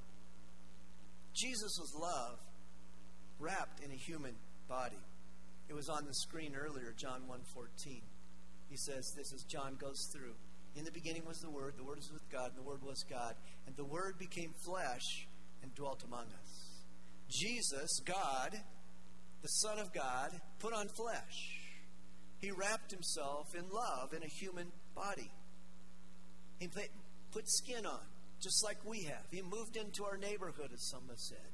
Jesus 1.34 1.76
was 1.78 1.92
love 2.00 2.38
wrapped 3.38 3.84
in 3.84 3.90
a 3.90 3.96
human 3.96 4.34
body. 4.66 5.02
It 5.68 5.74
was 5.74 5.88
on 5.88 6.06
the 6.06 6.14
screen 6.14 6.54
earlier, 6.54 6.94
John 6.96 7.22
1:14. 7.26 8.02
He 8.70 8.76
says 8.76 9.12
this 9.16 9.32
as 9.34 9.42
John 9.44 9.76
goes 9.76 10.08
through. 10.12 10.36
In 10.76 10.84
the 10.84 10.90
beginning 10.90 11.24
was 11.24 11.38
the 11.38 11.50
Word, 11.50 11.74
the 11.76 11.84
Word 11.84 11.98
was 11.98 12.10
with 12.12 12.28
God, 12.30 12.48
and 12.48 12.58
the 12.58 12.68
Word 12.68 12.82
was 12.82 13.04
God, 13.08 13.34
and 13.66 13.76
the 13.76 13.84
Word 13.84 14.18
became 14.18 14.52
flesh 14.64 15.28
and 15.62 15.74
dwelt 15.74 16.02
among 16.04 16.26
us. 16.26 16.82
Jesus, 17.28 18.00
God, 18.04 18.58
the 19.42 19.48
Son 19.48 19.78
of 19.78 19.92
God, 19.92 20.30
put 20.58 20.72
on 20.72 20.88
flesh. 20.88 21.60
He 22.40 22.50
wrapped 22.50 22.90
himself 22.90 23.54
in 23.54 23.64
love 23.70 24.12
in 24.12 24.22
a 24.22 24.28
human 24.28 24.72
body. 24.94 25.30
He 26.58 26.68
put 26.68 27.48
skin 27.48 27.86
on, 27.86 28.06
just 28.42 28.64
like 28.64 28.78
we 28.84 29.04
have. 29.04 29.24
He 29.30 29.42
moved 29.42 29.76
into 29.76 30.04
our 30.04 30.16
neighborhood, 30.16 30.70
as 30.72 30.88
some 30.90 31.08
have 31.08 31.18
said. 31.18 31.50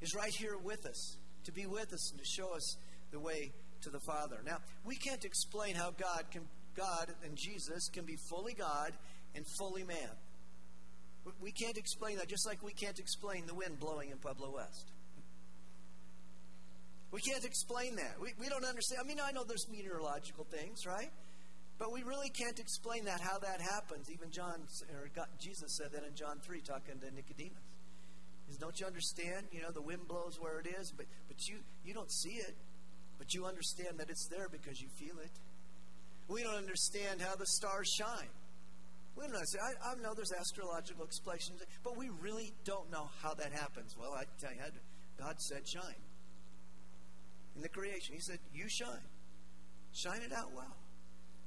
He's 0.00 0.14
right 0.14 0.32
here 0.38 0.56
with 0.56 0.86
us, 0.86 1.16
to 1.44 1.52
be 1.52 1.66
with 1.66 1.92
us 1.92 2.10
and 2.10 2.20
to 2.20 2.24
show 2.24 2.54
us 2.54 2.76
the 3.10 3.20
way 3.20 3.52
to 3.82 3.90
the 3.90 4.00
Father. 4.00 4.40
Now, 4.44 4.58
we 4.84 4.96
can't 4.96 5.24
explain 5.24 5.74
how 5.74 5.90
God 5.90 6.24
can 6.30 6.42
God 6.74 7.12
and 7.24 7.36
Jesus 7.36 7.88
can 7.88 8.04
be 8.04 8.16
fully 8.16 8.54
God 8.54 8.92
and 9.34 9.46
fully 9.58 9.84
man. 9.84 10.10
We 11.40 11.52
can't 11.52 11.78
explain 11.78 12.18
that, 12.18 12.28
just 12.28 12.46
like 12.46 12.62
we 12.62 12.72
can't 12.72 12.98
explain 12.98 13.46
the 13.46 13.54
wind 13.54 13.80
blowing 13.80 14.10
in 14.10 14.18
Pueblo 14.18 14.52
West. 14.54 14.92
We 17.10 17.20
can't 17.20 17.44
explain 17.44 17.96
that. 17.96 18.16
We, 18.20 18.34
we 18.40 18.48
don't 18.48 18.64
understand. 18.64 19.00
I 19.02 19.06
mean, 19.06 19.18
I 19.22 19.30
know 19.30 19.44
there's 19.44 19.68
meteorological 19.70 20.44
things, 20.50 20.84
right? 20.84 21.10
But 21.78 21.92
we 21.92 22.02
really 22.02 22.28
can't 22.28 22.58
explain 22.58 23.04
that, 23.06 23.20
how 23.20 23.38
that 23.38 23.60
happens. 23.60 24.10
Even 24.10 24.30
John, 24.30 24.62
or 24.92 25.08
God, 25.14 25.28
Jesus 25.38 25.76
said 25.76 25.92
that 25.92 26.04
in 26.04 26.14
John 26.14 26.38
3, 26.42 26.60
talking 26.60 26.98
to 27.00 27.14
Nicodemus. 27.14 27.70
He 28.46 28.52
says, 28.52 28.58
Don't 28.58 28.78
you 28.78 28.86
understand? 28.86 29.46
You 29.52 29.62
know, 29.62 29.70
the 29.70 29.82
wind 29.82 30.06
blows 30.06 30.38
where 30.40 30.60
it 30.60 30.66
is, 30.66 30.92
but, 30.96 31.06
but 31.28 31.48
you, 31.48 31.58
you 31.84 31.94
don't 31.94 32.10
see 32.10 32.34
it. 32.34 32.56
But 33.18 33.32
you 33.32 33.46
understand 33.46 33.98
that 33.98 34.10
it's 34.10 34.26
there 34.26 34.48
because 34.48 34.80
you 34.80 34.88
feel 34.88 35.18
it. 35.22 35.30
We 36.28 36.42
don't 36.42 36.56
understand 36.56 37.20
how 37.20 37.36
the 37.36 37.46
stars 37.46 37.88
shine. 37.88 38.32
We 39.16 39.24
don't 39.24 39.34
understand. 39.34 39.76
I, 39.84 39.92
I 39.92 39.94
know 40.02 40.14
there's 40.14 40.32
astrological 40.32 41.04
explanations, 41.04 41.62
but 41.82 41.96
we 41.96 42.08
really 42.20 42.52
don't 42.64 42.90
know 42.90 43.08
how 43.22 43.34
that 43.34 43.52
happens. 43.52 43.94
Well, 43.98 44.12
I 44.14 44.24
tell 44.40 44.52
you, 44.52 44.60
God 45.18 45.40
said 45.40 45.68
shine. 45.68 46.02
In 47.56 47.62
the 47.62 47.68
creation, 47.68 48.14
He 48.14 48.20
said, 48.20 48.38
You 48.52 48.68
shine. 48.68 49.06
Shine 49.92 50.22
it 50.22 50.32
out 50.32 50.52
well. 50.54 50.76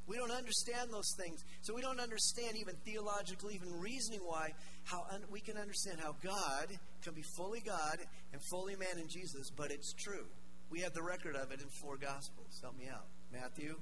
We 0.08 0.16
don't 0.16 0.32
understand 0.32 0.90
those 0.90 1.14
things. 1.20 1.44
So 1.62 1.76
we 1.76 1.82
don't 1.82 2.00
understand 2.00 2.56
even 2.56 2.76
theologically, 2.86 3.56
even 3.56 3.78
reasoning 3.78 4.22
why, 4.24 4.54
how 4.86 5.06
un- 5.12 5.26
we 5.30 5.42
can 5.42 5.58
understand 5.58 6.00
how 6.00 6.16
God 6.24 6.68
can 7.04 7.14
be 7.14 7.24
fully 7.36 7.60
God 7.60 8.00
and 8.32 8.42
fully 8.50 8.78
man 8.78 8.98
in 9.02 9.10
Jesus, 9.10 9.52
but 9.52 9.70
it's 9.70 9.94
true. 9.94 10.26
We 10.70 10.80
have 10.80 10.94
the 10.94 11.04
record 11.04 11.36
of 11.36 11.52
it 11.52 11.60
in 11.60 11.68
four 11.82 11.98
Gospels. 11.98 12.58
Help 12.62 12.78
me 12.78 12.88
out 12.88 13.06
Matthew, 13.34 13.76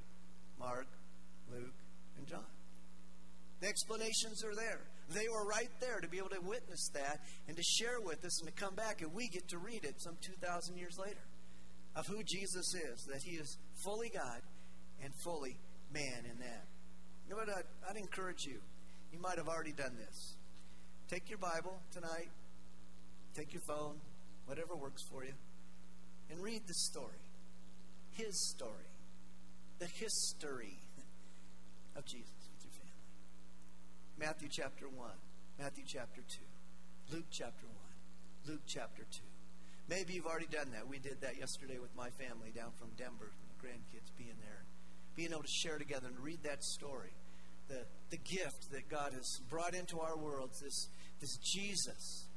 Mark, 0.60 0.88
Luke, 1.52 1.74
and 2.18 2.28
John. 2.28 2.46
The 3.62 3.68
explanations 3.68 4.44
are 4.44 4.56
there. 4.56 4.82
They 5.10 5.28
were 5.30 5.46
right 5.46 5.70
there 5.80 6.00
to 6.00 6.08
be 6.08 6.18
able 6.18 6.30
to 6.30 6.42
witness 6.42 6.90
that 6.94 7.20
and 7.48 7.56
to 7.56 7.64
share 7.64 8.02
with 8.02 8.26
us 8.26 8.42
and 8.42 8.54
to 8.54 8.56
come 8.56 8.76
back, 8.76 9.02
and 9.02 9.14
we 9.14 9.28
get 9.28 9.48
to 9.50 9.58
read 9.58 9.86
it 9.86 10.02
some 10.02 10.18
2,000 10.22 10.78
years 10.78 10.98
later 10.98 11.24
of 11.96 12.06
who 12.08 12.24
Jesus 12.24 12.74
is, 12.74 13.06
that 13.06 13.22
he 13.24 13.38
is 13.38 13.58
fully 13.84 14.10
God 14.10 14.42
and 15.04 15.14
fully 15.24 15.58
man 15.94 16.26
in 16.30 16.40
that. 16.40 16.66
You 17.26 17.32
know 17.32 17.38
what? 17.38 17.50
I'd, 17.50 17.90
I'd 17.90 17.98
encourage 17.98 18.46
you. 18.46 18.60
You 19.14 19.20
might 19.20 19.38
have 19.38 19.48
already 19.48 19.72
done 19.72 19.96
this. 19.98 20.36
Take 21.08 21.30
your 21.30 21.38
Bible 21.38 21.80
tonight, 21.94 22.30
take 23.36 23.54
your 23.54 23.62
phone, 23.68 23.96
whatever 24.46 24.76
works 24.76 25.04
for 25.10 25.24
you, 25.24 25.34
and 26.30 26.42
read 26.42 26.62
the 26.68 26.74
story. 26.74 27.22
His 28.12 28.50
story. 28.50 28.90
The 29.80 29.88
history 29.88 30.80
of 31.96 32.06
Jesus 32.06 32.48
with 32.52 32.64
your 32.64 32.72
family. 32.72 33.06
Matthew 34.18 34.48
chapter 34.50 34.88
1, 34.88 35.10
Matthew 35.60 35.84
chapter 35.86 36.22
2, 37.10 37.16
Luke 37.16 37.26
chapter 37.30 37.66
1, 38.46 38.54
Luke 38.54 38.62
chapter 38.66 39.04
2. 39.04 39.20
Maybe 39.90 40.14
you've 40.14 40.26
already 40.26 40.48
done 40.48 40.72
that. 40.72 40.88
We 40.88 41.00
did 41.00 41.22
that 41.22 41.38
yesterday 41.38 41.78
with 41.80 41.96
my 41.96 42.10
family 42.12 42.52
down 42.56 42.72
from 42.80 42.90
Denver, 42.98 43.32
grandkids 43.62 44.10
being 44.18 44.38
there, 44.42 44.64
being 45.16 45.32
able 45.32 45.44
to 45.44 45.48
share 45.48 45.78
together 45.78 46.08
and 46.08 46.20
read 46.20 46.40
that 46.44 46.64
story. 46.64 47.12
The, 47.68 47.86
the 48.10 48.18
gift 48.18 48.72
that 48.72 48.90
God 48.90 49.14
has 49.14 49.40
brought 49.50 49.74
into 49.74 50.00
our 50.00 50.18
worlds, 50.18 50.62
this, 50.62 50.88
this 51.20 51.38
Jesus, 51.38 52.28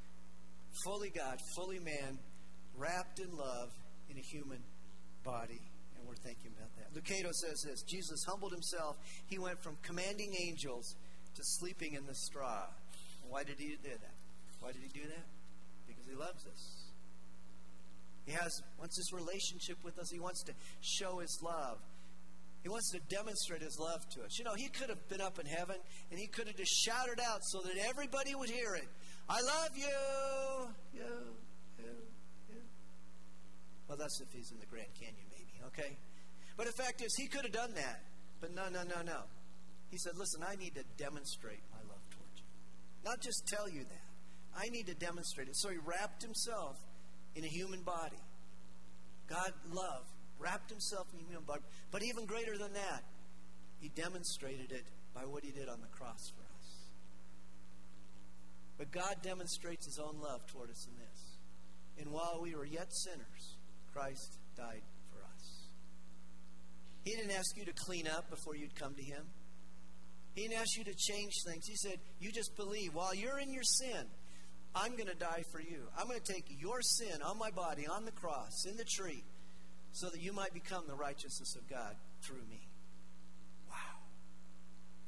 fully 0.85 1.11
God, 1.11 1.39
fully 1.55 1.79
man, 1.79 2.19
wrapped 2.77 3.21
in 3.21 3.37
love 3.37 3.71
in 4.11 4.17
a 4.17 4.23
human 4.23 4.63
body. 5.23 5.61
And 5.99 6.09
we're 6.09 6.15
thinking 6.15 6.53
about 6.57 6.71
that. 6.77 6.95
Lucado 6.95 7.33
says 7.33 7.63
this 7.67 7.83
Jesus 7.83 8.25
humbled 8.27 8.53
himself. 8.53 8.97
He 9.27 9.39
went 9.39 9.63
from 9.63 9.77
commanding 9.83 10.35
angels 10.41 10.95
to 11.35 11.43
sleeping 11.43 11.95
in 11.95 12.07
the 12.07 12.15
straw. 12.15 12.67
Why 13.29 13.45
did 13.45 13.59
he 13.59 13.69
do 13.69 13.77
that? 13.83 14.15
Why 14.61 14.73
did 14.73 14.83
he 14.83 14.89
do 14.89 15.07
that? 15.07 15.27
Because 15.87 16.07
he 16.09 16.15
loves 16.15 16.47
us. 16.47 16.89
He 18.27 18.33
has 18.33 18.63
wants 18.79 18.97
this 18.97 19.13
relationship 19.13 19.79
with 19.83 19.99
us. 19.99 20.11
He 20.11 20.21
wants 20.21 20.43
to 20.45 20.53
show 20.81 21.19
his 21.19 21.39
love. 21.43 21.79
He 22.63 22.69
wants 22.69 22.91
to 22.91 22.99
demonstrate 23.09 23.63
his 23.63 23.79
love 23.79 24.07
to 24.11 24.25
us. 24.25 24.39
You 24.39 24.45
know, 24.45 24.55
he 24.55 24.69
could 24.69 24.91
have 24.91 25.09
been 25.09 25.21
up 25.21 25.39
in 25.39 25.47
heaven 25.47 25.77
and 26.11 26.19
he 26.19 26.27
could 26.27 26.49
have 26.49 26.57
just 26.57 26.75
shouted 26.85 27.21
out 27.21 27.41
so 27.43 27.61
that 27.63 27.75
everybody 27.89 28.35
would 28.35 28.51
hear 28.51 28.75
it. 28.75 28.89
I 29.29 29.41
love 29.41 29.71
you. 29.77 30.69
You, 30.93 31.13
you, 31.79 31.93
you. 32.49 32.57
Well, 33.87 33.97
that's 33.97 34.21
if 34.21 34.29
he's 34.33 34.51
in 34.51 34.59
the 34.59 34.67
Grand 34.67 34.93
Canyon, 34.99 35.28
okay? 35.69 35.97
But 36.57 36.67
the 36.67 36.73
fact 36.73 37.03
is, 37.03 37.15
he 37.17 37.29
could 37.29 37.45
have 37.45 37.53
done 37.53 37.75
that. 37.75 38.03
But 38.41 38.55
no, 38.55 38.69
no, 38.69 38.83
no, 38.83 39.03
no. 39.03 39.23
He 39.91 39.99
said, 39.99 40.13
listen, 40.17 40.43
I 40.47 40.57
need 40.57 40.75
to 40.75 40.85
demonstrate 40.97 41.63
my 41.73 41.79
love 41.89 42.03
towards 42.11 42.37
you. 42.37 42.45
Not 43.05 43.21
just 43.21 43.47
tell 43.47 43.69
you 43.69 43.81
that. 43.81 44.09
I 44.57 44.69
need 44.69 44.87
to 44.87 44.95
demonstrate 44.95 45.49
it. 45.49 45.57
So 45.57 45.71
he 45.71 45.79
wrapped 45.79 46.23
himself 46.23 46.77
in 47.35 47.45
a 47.45 47.49
human 47.49 47.83
body. 47.83 48.21
God 49.29 49.53
love 49.73 50.05
wrapped 50.39 50.71
himself 50.71 51.07
in 51.13 51.21
a 51.21 51.29
human 51.29 51.45
body. 51.45 51.63
But 51.91 52.03
even 52.03 52.27
greater 52.27 52.57
than 52.57 52.73
that, 52.75 53.03
he 53.81 53.89
demonstrated 53.89 54.73
it 54.73 54.85
by 55.15 55.23
what 55.23 55.45
he 55.45 55.51
did 55.51 55.69
on 55.69 55.81
the 55.81 55.89
cross 55.89 56.33
for 56.35 56.43
us. 56.43 56.69
But 58.79 58.93
God 58.93 59.17
demonstrates 59.23 59.87
his 59.87 59.99
own 59.99 60.21
love 60.23 60.47
toward 60.47 60.71
us 60.71 60.87
in 60.87 60.97
this. 60.99 61.39
And 61.99 62.13
while 62.13 62.39
we 62.41 62.55
were 62.55 62.65
yet 62.65 62.93
sinners, 62.95 63.57
Christ 63.93 64.39
died. 64.57 64.83
He 67.09 67.17
didn't 67.17 67.31
ask 67.31 67.57
you 67.57 67.65
to 67.65 67.73
clean 67.73 68.07
up 68.07 68.29
before 68.29 68.55
you'd 68.55 68.75
come 68.75 68.95
to 68.95 69.03
him. 69.03 69.25
He 70.35 70.43
didn't 70.43 70.61
ask 70.61 70.77
you 70.77 70.85
to 70.85 70.95
change 70.95 71.33
things. 71.47 71.65
He 71.67 71.75
said, 71.77 72.01
You 72.21 72.31
just 72.31 72.55
believe. 72.55 72.93
While 72.93 73.15
you're 73.15 73.39
in 73.39 73.51
your 73.51 73.63
sin, 73.63 74.05
I'm 74.75 74.93
going 74.93 75.09
to 75.09 75.17
die 75.17 75.43
for 75.51 75.59
you. 75.59 75.89
I'm 75.97 76.07
going 76.07 76.21
to 76.21 76.33
take 76.33 76.45
your 76.61 76.83
sin 76.83 77.23
on 77.25 77.39
my 77.39 77.51
body, 77.51 77.87
on 77.87 78.05
the 78.05 78.13
cross, 78.13 78.67
in 78.69 78.77
the 78.77 78.85
tree, 78.85 79.25
so 79.93 80.11
that 80.11 80.21
you 80.21 80.35
might 80.35 80.53
become 80.53 80.85
the 80.87 80.95
righteousness 80.95 81.57
of 81.57 81.67
God 81.71 81.97
through 82.27 82.45
me. 82.51 82.69
Wow. 83.71 84.05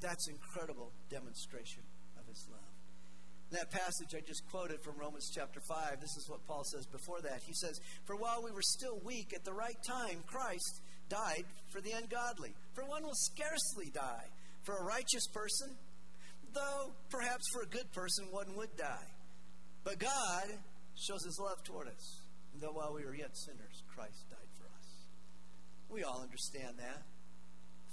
That's 0.01 0.27
incredible 0.27 0.93
demonstration 1.11 1.83
of 2.19 2.27
his 2.27 2.49
love. 2.51 2.73
that 3.51 3.71
passage 3.71 4.17
I 4.17 4.27
just 4.27 4.49
quoted 4.51 4.81
from 4.83 4.97
Romans 4.97 5.31
chapter 5.35 5.61
5, 5.69 6.01
this 6.01 6.17
is 6.17 6.31
what 6.31 6.47
Paul 6.47 6.65
says 6.65 6.87
before 6.87 7.21
that. 7.21 7.43
He 7.45 7.53
says, 7.53 7.79
For 8.07 8.17
while 8.17 8.43
we 8.43 8.53
were 8.53 8.63
still 8.63 8.99
weak, 9.05 9.35
at 9.35 9.45
the 9.45 9.53
right 9.53 9.77
time, 9.87 10.25
Christ 10.27 10.81
died 11.11 11.45
for 11.69 11.83
the 11.83 11.93
ungodly. 11.93 12.55
For 12.73 12.85
one 12.85 13.03
will 13.03 13.19
scarcely 13.29 13.91
die 13.93 14.31
for 14.63 14.77
a 14.77 14.85
righteous 14.85 15.27
person, 15.35 15.77
though 16.55 16.95
perhaps 17.11 17.45
for 17.53 17.63
a 17.63 17.67
good 17.67 17.93
person 17.93 18.27
one 18.31 18.57
would 18.57 18.75
die. 18.79 19.11
But 19.85 19.99
God 19.99 20.47
shows 20.97 21.25
his 21.25 21.39
love 21.39 21.63
toward 21.65 21.89
us. 21.89 22.23
That 22.61 22.75
while 22.75 22.93
we 22.95 23.05
were 23.05 23.15
yet 23.15 23.37
sinners, 23.37 23.83
Christ 23.95 24.25
died 24.29 24.51
for 24.59 24.67
us. 24.67 24.89
We 25.89 26.03
all 26.03 26.21
understand 26.23 26.79
that. 26.79 27.03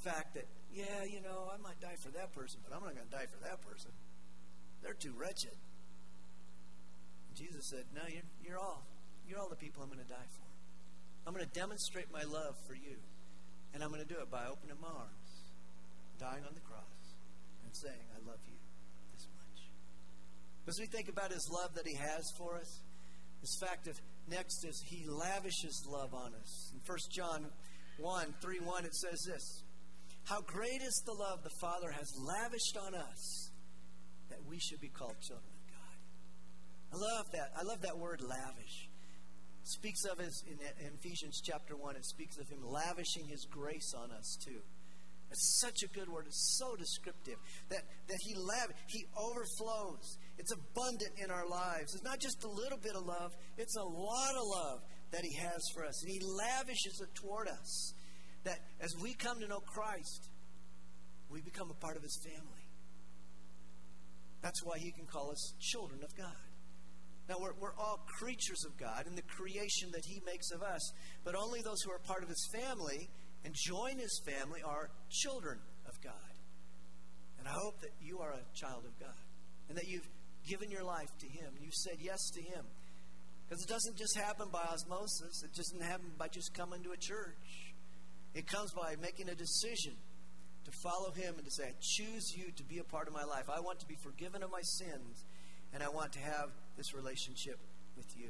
fact 0.04 0.34
that, 0.36 0.48
yeah, 0.74 1.04
you 1.04 1.22
know, 1.22 1.52
I 1.52 1.58
might 1.62 1.80
die 1.80 1.96
for 2.04 2.10
that 2.18 2.34
person, 2.34 2.60
but 2.64 2.76
I'm 2.76 2.84
not 2.84 2.96
going 2.96 3.08
to 3.08 3.16
die 3.16 3.28
for 3.32 3.44
that 3.44 3.62
person. 3.62 3.92
They're 4.82 4.98
too 4.98 5.14
wretched. 5.18 5.56
Jesus 7.36 7.70
said, 7.70 7.86
No, 7.94 8.02
you're, 8.10 8.26
you're 8.44 8.60
all 8.60 8.84
you're 9.28 9.40
all 9.40 9.50
the 9.50 9.60
people 9.60 9.84
I'm 9.84 9.90
going 9.90 10.00
to 10.00 10.10
die 10.10 10.30
for. 10.40 10.47
I'm 11.28 11.34
going 11.34 11.46
to 11.46 11.60
demonstrate 11.60 12.08
my 12.08 12.24
love 12.24 12.56
for 12.66 12.74
you. 12.74 12.96
And 13.74 13.84
I'm 13.84 13.90
going 13.90 14.02
to 14.02 14.08
do 14.08 14.20
it 14.22 14.32
by 14.32 14.48
opening 14.48 14.78
my 14.82 14.88
arms, 14.88 15.52
dying 16.18 16.42
on 16.48 16.56
the 16.56 16.62
cross, 16.62 16.98
and 17.66 17.76
saying, 17.76 18.08
I 18.16 18.26
love 18.26 18.40
you 18.48 18.56
this 19.14 19.28
much. 19.36 19.68
As 20.70 20.80
we 20.80 20.88
think 20.88 21.10
about 21.10 21.34
his 21.34 21.50
love 21.52 21.76
that 21.76 21.86
he 21.86 21.96
has 21.96 22.32
for 22.38 22.56
us, 22.56 22.80
this 23.42 23.60
fact 23.60 23.88
of 23.88 24.00
next 24.32 24.64
is 24.64 24.82
he 24.88 25.06
lavishes 25.06 25.86
love 25.92 26.14
on 26.14 26.32
us. 26.42 26.72
In 26.74 26.80
1 26.88 26.98
John 27.12 27.46
1, 28.00 28.34
3 28.42 28.60
1, 28.62 28.86
it 28.86 28.96
says 28.96 29.20
this 29.28 29.64
How 30.24 30.40
great 30.42 30.82
is 30.82 31.04
the 31.06 31.14
love 31.14 31.44
the 31.44 31.54
Father 31.60 31.92
has 31.92 32.08
lavished 32.18 32.78
on 32.78 32.96
us 32.96 33.52
that 34.30 34.40
we 34.48 34.60
should 34.60 34.80
be 34.80 34.90
called 34.90 35.16
children 35.22 35.52
of 35.52 35.72
God. 35.76 35.98
I 36.94 37.18
love 37.18 37.26
that. 37.34 37.52
I 37.60 37.64
love 37.64 37.82
that 37.82 37.98
word 37.98 38.22
lavish. 38.22 38.87
Speaks 39.68 40.06
of 40.06 40.22
in, 40.22 40.30
in 40.80 40.94
Ephesians 40.96 41.42
chapter 41.44 41.76
1, 41.76 41.98
it 41.98 42.06
speaks 42.06 42.38
of 42.38 42.48
him 42.48 42.64
lavishing 42.64 43.28
his 43.28 43.46
grace 43.52 43.94
on 43.94 44.12
us 44.12 44.38
too. 44.46 44.62
It's 45.30 45.60
such 45.60 45.84
a 45.84 45.90
good 45.94 46.08
word. 46.08 46.24
It's 46.26 46.58
so 46.58 46.78
descriptive 46.78 47.36
that, 47.68 47.84
that 48.08 48.18
he 48.22 48.34
lav- 48.36 48.72
he 48.88 49.04
overflows. 49.18 50.18
It's 50.38 50.54
abundant 50.54 51.20
in 51.22 51.30
our 51.30 51.46
lives. 51.50 51.96
It's 51.96 52.04
not 52.04 52.22
just 52.22 52.46
a 52.46 52.48
little 52.48 52.78
bit 52.78 52.96
of 52.96 53.04
love, 53.04 53.36
it's 53.58 53.76
a 53.76 53.84
lot 53.84 54.36
of 54.40 54.48
love 54.48 54.80
that 55.12 55.26
he 55.26 55.36
has 55.36 55.62
for 55.76 55.86
us. 55.86 56.02
And 56.02 56.12
he 56.14 56.22
lavishes 56.22 57.02
it 57.02 57.14
toward 57.14 57.50
us. 57.50 57.94
That 58.46 58.60
as 58.80 58.96
we 59.04 59.16
come 59.16 59.42
to 59.42 59.48
know 59.50 59.60
Christ, 59.60 60.30
we 61.30 61.42
become 61.42 61.70
a 61.70 61.74
part 61.84 61.98
of 61.98 62.04
his 62.04 62.18
family. 62.24 62.64
That's 64.42 64.64
why 64.64 64.78
he 64.80 64.94
can 64.94 65.08
call 65.08 65.32
us 65.32 65.54
children 65.60 66.00
of 66.06 66.16
God. 66.16 66.47
Now, 67.30 67.36
we're, 67.40 67.54
we're 67.60 67.76
all 67.78 68.06
creatures 68.20 68.64
of 68.66 68.78
God 68.78 69.06
in 69.06 69.16
the 69.16 69.22
creation 69.22 69.92
that 69.92 70.06
he 70.06 70.22
makes 70.26 70.52
of 70.52 70.64
us, 70.64 70.94
but 71.26 71.36
only 71.36 71.62
those 71.62 71.82
who 71.82 71.92
are 71.92 72.00
part 72.00 72.24
of 72.24 72.30
his 72.30 72.48
family 72.54 73.10
and 73.44 73.54
join 73.54 73.98
his 73.98 74.22
family 74.26 74.62
are 74.64 74.90
children 75.10 75.60
of 75.86 75.94
God. 76.02 76.14
And 77.40 77.48
I 77.48 77.52
hope 77.52 77.82
that 77.82 77.92
you 78.02 78.20
are 78.20 78.32
a 78.32 78.44
child 78.56 78.86
of 78.86 78.98
God 79.00 79.20
and 79.70 79.78
that 79.78 79.88
you've 79.88 80.08
given 80.48 80.72
your 80.72 80.84
life 80.84 81.10
to 81.20 81.28
him. 81.28 81.52
You've 81.60 81.74
said 81.74 81.98
yes 82.00 82.20
to 82.36 82.42
him. 82.42 82.66
Because 83.48 83.64
it 83.64 83.70
doesn't 83.70 83.98
just 83.98 84.18
happen 84.18 84.48
by 84.52 84.64
osmosis, 84.64 85.44
it 85.44 85.54
doesn't 85.56 85.82
happen 85.82 86.12
by 86.18 86.28
just 86.28 86.54
coming 86.54 86.84
to 86.84 86.92
a 86.92 86.98
church. 86.98 87.74
It 88.34 88.48
comes 88.48 88.72
by 88.74 88.96
making 89.02 89.30
a 89.30 89.36
decision 89.36 89.94
to 90.66 90.72
follow 90.84 91.12
him 91.12 91.36
and 91.38 91.46
to 91.46 91.52
say, 91.52 91.70
I 91.70 91.74
choose 91.80 92.34
you 92.36 92.52
to 92.52 92.64
be 92.64 92.80
a 92.80 92.84
part 92.84 93.08
of 93.08 93.14
my 93.14 93.24
life. 93.24 93.50
I 93.50 93.62
want 93.62 93.80
to 93.80 93.86
be 93.88 93.96
forgiven 94.04 94.44
of 94.44 94.52
my 94.52 94.62
sins, 94.62 95.24
and 95.74 95.82
I 95.82 95.88
want 95.88 96.12
to 96.14 96.20
have 96.20 96.52
this 96.78 96.94
relationship 96.94 97.60
with 97.98 98.16
you. 98.16 98.30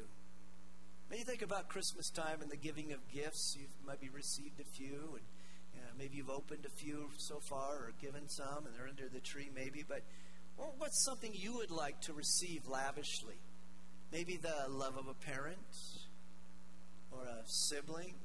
Maybe 1.10 1.24
think 1.24 1.42
about 1.42 1.70
Christmas 1.70 2.10
time 2.10 2.42
and 2.42 2.50
the 2.50 2.58
giving 2.58 2.92
of 2.94 3.00
gifts. 3.14 3.56
You've 3.58 3.70
maybe 3.86 4.10
received 4.10 4.60
a 4.60 4.66
few, 4.76 5.16
and 5.16 5.26
you 5.76 5.82
know, 5.82 5.88
maybe 5.98 6.18
you've 6.18 6.30
opened 6.30 6.66
a 6.66 6.70
few 6.70 7.10
so 7.18 7.40
far 7.50 7.76
or 7.76 7.94
given 8.02 8.28
some, 8.28 8.66
and 8.66 8.76
they're 8.76 8.88
under 8.88 9.08
the 9.08 9.20
tree, 9.20 9.50
maybe. 9.54 9.86
But 9.88 10.02
well, 10.58 10.74
what's 10.78 11.06
something 11.06 11.32
you 11.34 11.58
would 11.58 11.72
like 11.72 12.02
to 12.02 12.14
receive 12.14 12.68
lavishly? 12.68 13.40
Maybe 14.12 14.38
the 14.38 14.70
love 14.70 14.98
of 14.98 15.08
a 15.08 15.14
parent 15.14 15.58
or 17.12 17.24
a 17.24 17.44
sibling 17.46 18.16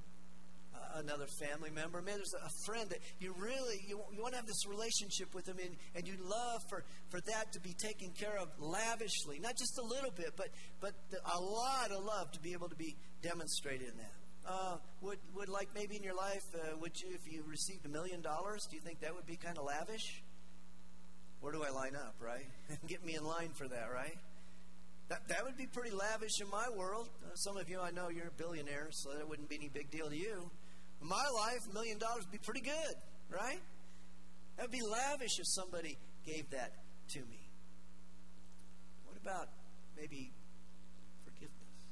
another 0.97 1.26
family 1.41 1.71
member. 1.71 2.00
Maybe 2.02 2.17
there's 2.17 2.35
a 2.35 2.64
friend 2.67 2.88
that 2.91 2.99
you 3.19 3.35
really 3.38 3.85
you, 3.88 4.00
you 4.14 4.23
want 4.23 4.35
to 4.35 4.38
have 4.38 4.47
this 4.47 4.67
relationship 4.67 5.35
with 5.35 5.45
them, 5.47 5.57
and, 5.59 5.76
and 5.95 6.07
you 6.07 6.14
love 6.23 6.62
for, 6.69 6.85
for 7.11 7.21
that 7.21 7.52
to 7.52 7.61
be 7.61 7.75
taken 7.75 8.11
care 8.12 8.38
of 8.38 8.49
lavishly, 8.59 9.38
not 9.41 9.57
just 9.57 9.79
a 9.79 9.83
little 9.83 10.11
bit, 10.11 10.33
but 10.37 10.49
but 10.81 10.93
the, 11.11 11.19
a 11.19 11.41
lot 11.41 11.91
of 11.91 12.05
love 12.05 12.31
to 12.33 12.41
be 12.41 12.52
able 12.52 12.69
to 12.69 12.76
be 12.76 12.97
demonstrated 13.23 13.88
in 13.88 13.97
that. 13.97 14.12
Uh, 14.45 14.76
would 15.00 15.19
would 15.35 15.49
like 15.49 15.69
maybe 15.75 15.97
in 15.97 16.02
your 16.02 16.17
life, 16.17 16.45
uh, 16.55 16.76
would 16.81 16.99
you 17.00 17.14
if 17.14 17.33
you 17.33 17.45
received 17.47 17.87
a 17.87 17.88
million 17.88 18.21
dollars? 18.21 18.67
Do 18.71 18.76
you 18.76 18.83
think 18.83 19.00
that 19.00 19.14
would 19.14 19.26
be 19.26 19.37
kind 19.37 19.59
of 19.59 19.64
lavish? 19.64 20.23
Where 21.41 21.52
do 21.52 21.64
I 21.64 21.71
line 21.71 21.97
up, 21.97 22.14
right? 22.21 22.47
Get 22.87 23.05
me 23.05 23.17
in 23.17 23.25
line 23.25 23.50
for 23.55 23.67
that, 23.67 23.88
right? 23.93 24.17
That, 25.09 25.27
that 25.29 25.44
would 25.44 25.57
be 25.57 25.66
pretty 25.66 25.90
lavish 25.90 26.40
in 26.40 26.49
my 26.49 26.68
world. 26.75 27.09
Uh, 27.25 27.35
some 27.35 27.57
of 27.57 27.68
you, 27.68 27.81
I 27.81 27.90
know 27.90 28.09
you're 28.09 28.31
billionaires, 28.37 29.03
so 29.03 29.11
that 29.16 29.29
wouldn't 29.29 29.49
be 29.49 29.57
any 29.57 29.68
big 29.68 29.90
deal 29.90 30.09
to 30.09 30.16
you. 30.16 30.51
My 31.03 31.29
life, 31.35 31.67
a 31.69 31.75
million 31.75 31.99
dollars 31.99 32.25
would 32.25 32.31
be 32.31 32.38
pretty 32.38 32.61
good, 32.61 32.95
right? 33.29 33.61
That 34.57 34.62
would 34.62 34.71
be 34.71 34.83
lavish 34.83 35.38
if 35.38 35.47
somebody 35.49 35.99
gave 36.25 36.49
that 36.51 36.73
to 37.09 37.19
me. 37.19 37.51
What 39.05 39.17
about 39.21 39.49
maybe 39.97 40.33
forgiveness? 41.25 41.87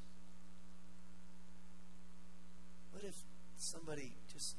What 2.93 3.05
if 3.05 3.17
somebody 3.57 4.15
just 4.33 4.57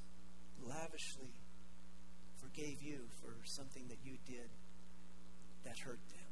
lavishly 0.61 1.33
forgave 2.41 2.81
you 2.81 3.07
for 3.21 3.33
something 3.45 3.87
that 3.87 3.99
you 4.03 4.17
did 4.27 4.49
that 5.63 5.79
hurt 5.79 6.01
them? 6.09 6.27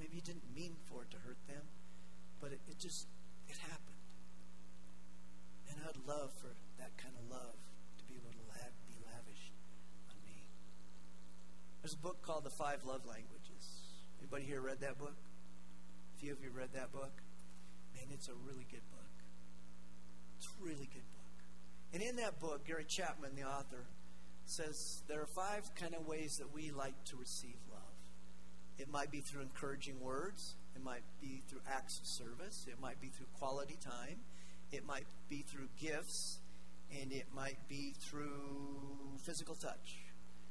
Maybe 0.00 0.16
you 0.16 0.22
didn't 0.22 0.54
mean 0.54 0.74
for 0.90 1.02
it 1.02 1.10
to 1.12 1.18
hurt 1.18 1.38
them, 1.46 1.62
but 2.40 2.50
it, 2.52 2.60
it 2.68 2.78
just 2.78 3.06
it 3.48 3.56
happened. 3.58 4.02
And 5.70 5.78
I'd 5.86 6.08
love 6.08 6.32
for 6.40 6.48
that 6.78 6.96
kind 6.96 7.14
of 7.18 7.30
love 7.30 7.58
to 7.98 8.04
be 8.06 8.14
able 8.14 8.30
to 8.30 8.38
be 8.86 8.94
lavished 9.02 9.52
on 10.10 10.16
me. 10.24 10.46
There's 11.82 11.94
a 11.94 11.98
book 11.98 12.22
called 12.22 12.44
The 12.44 12.50
Five 12.50 12.84
Love 12.84 13.04
Languages. 13.06 13.82
Anybody 14.20 14.44
here 14.44 14.60
read 14.60 14.80
that 14.80 14.98
book? 14.98 15.16
A 16.16 16.20
few 16.20 16.32
of 16.32 16.42
you 16.42 16.50
read 16.50 16.70
that 16.74 16.92
book? 16.92 17.12
Man, 17.94 18.06
it's 18.12 18.28
a 18.28 18.34
really 18.46 18.66
good 18.70 18.86
book. 18.90 19.12
It's 20.38 20.46
a 20.46 20.64
really 20.64 20.88
good 20.92 21.06
book. 21.12 21.36
And 21.92 22.02
in 22.02 22.16
that 22.16 22.40
book, 22.40 22.66
Gary 22.66 22.84
Chapman, 22.84 23.34
the 23.34 23.44
author, 23.44 23.86
says 24.44 25.02
there 25.08 25.20
are 25.20 25.26
five 25.26 25.74
kind 25.74 25.94
of 25.94 26.06
ways 26.06 26.38
that 26.38 26.52
we 26.52 26.70
like 26.70 27.04
to 27.06 27.16
receive 27.16 27.56
love. 27.70 27.82
It 28.78 28.88
might 28.90 29.10
be 29.10 29.20
through 29.20 29.42
encouraging 29.42 30.00
words. 30.00 30.54
It 30.76 30.82
might 30.84 31.02
be 31.20 31.42
through 31.48 31.60
acts 31.68 31.98
of 31.98 32.06
service. 32.06 32.66
It 32.68 32.80
might 32.80 33.00
be 33.00 33.08
through 33.08 33.26
quality 33.38 33.76
time. 33.80 34.18
It 34.70 34.86
might 34.86 35.06
be 35.28 35.42
through 35.42 35.68
gifts 35.80 36.38
and 37.00 37.12
it 37.12 37.26
might 37.34 37.58
be 37.68 37.94
through 38.00 39.18
physical 39.24 39.54
touch. 39.54 39.98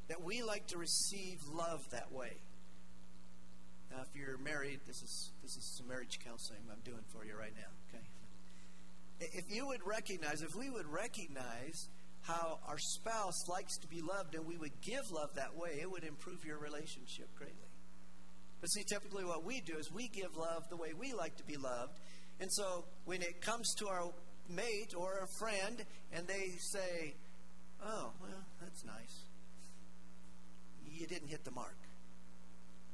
That 0.10 0.23
we 0.23 0.41
like 0.41 0.67
to 0.67 0.78
receive 0.78 1.39
love 1.52 1.84
that 1.91 2.12
way. 2.12 2.38
Now, 3.91 3.97
if 4.02 4.15
you're 4.15 4.38
married, 4.38 4.80
this 4.86 5.02
is 5.02 5.32
this 5.41 5.56
is 5.58 5.78
some 5.78 5.88
marriage 5.88 6.19
counseling 6.23 6.62
I'm 6.71 6.82
doing 6.84 7.04
for 7.12 7.26
you 7.26 7.38
right 7.38 7.54
now. 7.56 7.71
Okay. 7.89 8.04
If 9.38 9.45
you 9.50 9.67
would 9.67 9.86
recognize, 9.86 10.41
if 10.41 10.56
we 10.56 10.69
would 10.69 10.88
recognize 10.88 11.89
how 12.21 12.60
our 12.67 12.78
spouse 12.78 13.47
likes 13.47 13.78
to 13.80 13.88
be 13.88 14.02
loved, 14.02 14.36
and 14.36 14.45
we 14.45 14.58
would 14.58 14.82
give 14.82 15.12
love 15.12 15.36
that 15.36 15.56
way, 15.56 15.80
it 15.82 15.89
would 15.89 16.04
improve 16.04 16.45
your 16.45 16.58
relationship 16.60 17.34
greatly. 17.36 17.67
But 18.60 18.67
see, 18.67 18.84
typically 18.84 19.23
what 19.23 19.43
we 19.43 19.62
do 19.62 19.78
is 19.78 19.91
we 19.91 20.08
give 20.08 20.36
love 20.36 20.69
the 20.69 20.78
way 20.78 20.93
we 20.97 21.13
like 21.13 21.38
to 21.38 21.43
be 21.43 21.58
loved. 21.58 22.00
And 22.39 22.52
so 22.52 22.86
when 23.06 23.21
it 23.21 23.41
comes 23.41 23.73
to 23.76 23.88
our 23.88 24.12
mate 24.49 24.93
or 24.95 25.19
a 25.23 25.27
friend 25.27 25.83
and 26.12 26.27
they 26.27 26.51
say, 26.60 27.15
Oh, 27.83 28.12
well, 28.21 28.45
that's 28.62 28.83
nice. 28.86 29.25
You 30.91 31.05
didn't 31.05 31.27
hit 31.27 31.43
the 31.43 31.51
mark. 31.51 31.77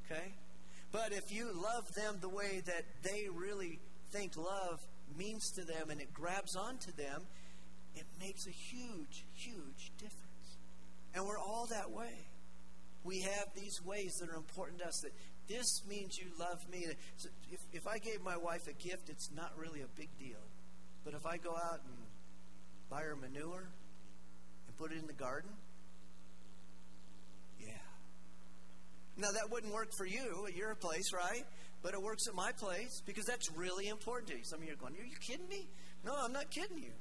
Okay? 0.05 0.33
But 0.91 1.13
if 1.13 1.31
you 1.31 1.51
love 1.53 1.93
them 1.95 2.17
the 2.21 2.29
way 2.29 2.61
that 2.65 2.83
they 3.01 3.27
really 3.33 3.79
think 4.11 4.35
love 4.37 4.85
means 5.17 5.51
to 5.51 5.63
them 5.63 5.89
and 5.89 6.01
it 6.01 6.13
grabs 6.13 6.55
onto 6.55 6.91
them, 6.91 7.23
it 7.95 8.05
makes 8.19 8.45
a 8.47 8.51
huge, 8.51 9.25
huge 9.33 9.91
difference. 9.97 10.57
And 11.15 11.25
we're 11.25 11.39
all 11.39 11.67
that 11.69 11.91
way. 11.91 12.27
We 13.03 13.21
have 13.21 13.47
these 13.55 13.81
ways 13.83 14.17
that 14.19 14.29
are 14.29 14.35
important 14.35 14.79
to 14.79 14.87
us 14.87 15.01
that 15.01 15.11
this 15.47 15.81
means 15.87 16.17
you 16.17 16.27
love 16.39 16.59
me. 16.71 16.85
So 17.17 17.29
if, 17.51 17.59
if 17.73 17.87
I 17.87 17.97
gave 17.97 18.21
my 18.21 18.37
wife 18.37 18.67
a 18.67 18.73
gift, 18.73 19.09
it's 19.09 19.29
not 19.35 19.51
really 19.57 19.81
a 19.81 19.87
big 19.97 20.09
deal. 20.17 20.39
But 21.03 21.13
if 21.13 21.25
I 21.25 21.37
go 21.37 21.51
out 21.51 21.81
and 21.85 21.95
buy 22.89 23.01
her 23.01 23.15
manure 23.15 23.69
and 24.67 24.77
put 24.77 24.91
it 24.91 24.97
in 24.97 25.07
the 25.07 25.13
garden, 25.13 25.51
yeah. 27.59 27.67
Now, 29.17 29.31
that 29.31 29.51
wouldn't 29.51 29.73
work 29.73 29.91
for 29.97 30.05
you 30.05 30.45
at 30.47 30.55
your 30.55 30.75
place, 30.75 31.11
right? 31.13 31.43
But 31.81 31.93
it 31.93 32.01
works 32.01 32.27
at 32.29 32.35
my 32.35 32.51
place 32.53 33.01
because 33.05 33.25
that's 33.25 33.51
really 33.51 33.89
important 33.89 34.29
to 34.31 34.37
you. 34.37 34.43
Some 34.45 34.61
of 34.61 34.65
you 34.65 34.73
are 34.73 34.77
going, 34.77 34.93
Are 34.93 35.05
you 35.05 35.17
kidding 35.19 35.47
me? 35.49 35.67
No, 36.05 36.13
I'm 36.15 36.31
not 36.31 36.49
kidding 36.49 36.77
you. 36.77 36.93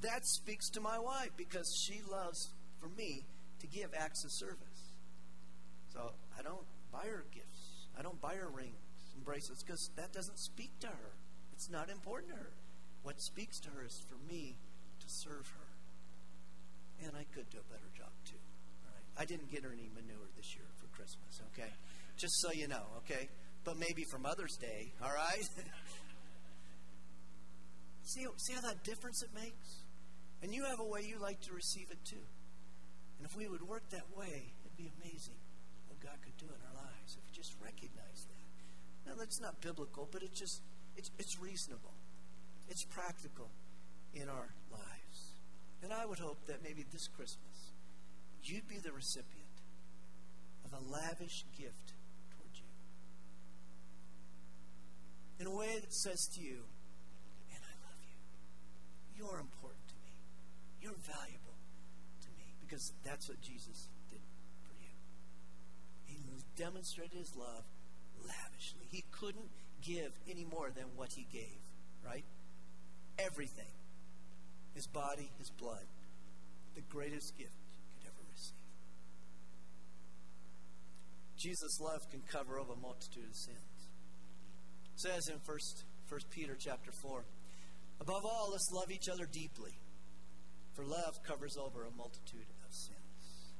That 0.00 0.26
speaks 0.26 0.68
to 0.70 0.80
my 0.80 0.98
wife 0.98 1.30
because 1.36 1.66
she 1.86 2.00
loves 2.10 2.50
for 2.80 2.88
me 2.88 3.24
to 3.60 3.66
give 3.68 3.90
acts 3.96 4.24
of 4.24 4.32
service. 4.32 4.92
So 5.92 6.12
I 6.36 6.42
don't 6.42 6.66
buy 6.90 7.06
her 7.06 7.24
gifts, 7.32 7.86
I 7.96 8.02
don't 8.02 8.20
buy 8.20 8.34
her 8.34 8.48
rings 8.48 8.74
and 9.14 9.24
bracelets 9.24 9.62
because 9.62 9.90
that 9.96 10.12
doesn't 10.12 10.38
speak 10.38 10.70
to 10.80 10.88
her. 10.88 11.12
It's 11.52 11.70
not 11.70 11.88
important 11.90 12.32
to 12.32 12.36
her. 12.36 12.50
What 13.02 13.20
speaks 13.20 13.58
to 13.60 13.70
her 13.70 13.84
is 13.84 14.00
for 14.08 14.16
me 14.32 14.56
to 15.00 15.06
serve 15.08 15.46
her. 15.58 15.68
And 17.06 17.16
I 17.16 17.24
could 17.34 17.50
do 17.50 17.58
a 17.58 17.68
better 17.72 17.90
job 17.96 18.12
too. 18.24 18.38
Right. 18.86 19.22
I 19.22 19.24
didn't 19.24 19.50
get 19.50 19.64
her 19.64 19.72
any 19.72 19.90
manure 19.94 20.30
this 20.36 20.54
year 20.54 20.66
for 20.78 20.86
Christmas, 20.94 21.42
okay? 21.52 21.70
Just 22.16 22.40
so 22.40 22.52
you 22.52 22.68
know, 22.68 22.86
okay? 23.02 23.28
But 23.64 23.76
maybe 23.76 24.04
for 24.10 24.18
Mother's 24.18 24.56
Day, 24.56 24.92
all 25.02 25.10
right? 25.10 25.48
See, 28.04 28.26
see 28.36 28.52
how 28.52 28.60
that 28.62 28.82
difference 28.84 29.22
it 29.22 29.30
makes? 29.32 29.86
And 30.42 30.52
you 30.52 30.64
have 30.64 30.80
a 30.80 30.84
way 30.84 31.06
you 31.06 31.18
like 31.22 31.40
to 31.42 31.52
receive 31.54 31.86
it 31.90 32.04
too. 32.04 32.26
And 33.18 33.24
if 33.24 33.36
we 33.36 33.46
would 33.46 33.62
work 33.62 33.88
that 33.90 34.10
way, 34.16 34.52
it'd 34.66 34.76
be 34.76 34.90
amazing 35.00 35.38
what 35.86 36.00
God 36.02 36.18
could 36.22 36.36
do 36.36 36.46
in 36.46 36.60
our 36.66 36.76
lives 36.82 37.16
if 37.16 37.22
we 37.24 37.32
just 37.32 37.54
recognize 37.62 38.26
that. 38.26 38.42
Now, 39.06 39.14
that's 39.18 39.40
not 39.40 39.60
biblical, 39.60 40.08
but 40.10 40.22
it's 40.22 40.38
just, 40.38 40.60
it's, 40.96 41.10
it's 41.18 41.38
reasonable. 41.38 41.94
It's 42.68 42.84
practical 42.84 43.50
in 44.14 44.28
our 44.28 44.54
lives. 44.70 45.18
And 45.82 45.92
I 45.92 46.06
would 46.06 46.18
hope 46.18 46.46
that 46.46 46.62
maybe 46.62 46.84
this 46.92 47.08
Christmas, 47.08 47.72
you'd 48.42 48.68
be 48.68 48.78
the 48.78 48.92
recipient 48.92 49.60
of 50.64 50.72
a 50.72 50.92
lavish 50.92 51.44
gift 51.58 51.94
towards 52.30 52.58
you. 52.58 52.70
In 55.40 55.46
a 55.46 55.56
way 55.56 55.78
that 55.80 55.92
says 55.92 56.28
to 56.34 56.40
you, 56.40 56.62
and 57.50 57.60
I 57.62 57.74
love 57.82 57.98
you. 58.00 58.16
You're 59.16 59.40
important 59.40 59.88
to 59.88 59.94
me. 60.06 60.12
You're 60.80 61.02
valuable 61.02 61.58
to 62.22 62.28
me. 62.38 62.54
Because 62.60 62.92
that's 63.04 63.28
what 63.28 63.40
Jesus 63.40 63.88
did 64.08 64.22
for 64.62 64.74
you. 64.80 64.94
He 66.06 66.16
demonstrated 66.56 67.18
his 67.18 67.34
love 67.36 67.64
lavishly. 68.22 68.86
He 68.90 69.04
couldn't 69.10 69.50
give 69.82 70.12
any 70.30 70.44
more 70.44 70.70
than 70.70 70.84
what 70.94 71.12
he 71.12 71.26
gave, 71.32 71.58
right? 72.04 72.24
Everything 73.18 73.72
his 74.74 74.86
body, 74.86 75.30
his 75.38 75.50
blood, 75.50 75.84
the 76.74 76.80
greatest 76.88 77.36
gift 77.36 77.52
you 77.76 77.84
could 77.92 78.08
ever 78.08 78.24
receive. 78.30 78.56
Jesus' 81.36 81.80
love 81.80 82.00
can 82.10 82.22
cover 82.30 82.58
over 82.58 82.72
a 82.72 82.76
multitude 82.76 83.28
of 83.28 83.36
sins. 83.36 83.78
It 84.94 85.00
says 85.00 85.28
in 85.28 85.40
First 85.44 85.84
First 86.08 86.28
Peter 86.30 86.56
chapter 86.58 86.92
four, 87.00 87.24
above 88.00 88.24
all, 88.24 88.50
let's 88.52 88.68
love 88.72 88.90
each 88.90 89.08
other 89.08 89.24
deeply, 89.32 89.72
for 90.74 90.84
love 90.84 91.22
covers 91.26 91.56
over 91.56 91.84
a 91.84 91.90
multitude 91.96 92.48
of 92.66 92.72
sins. 92.72 93.52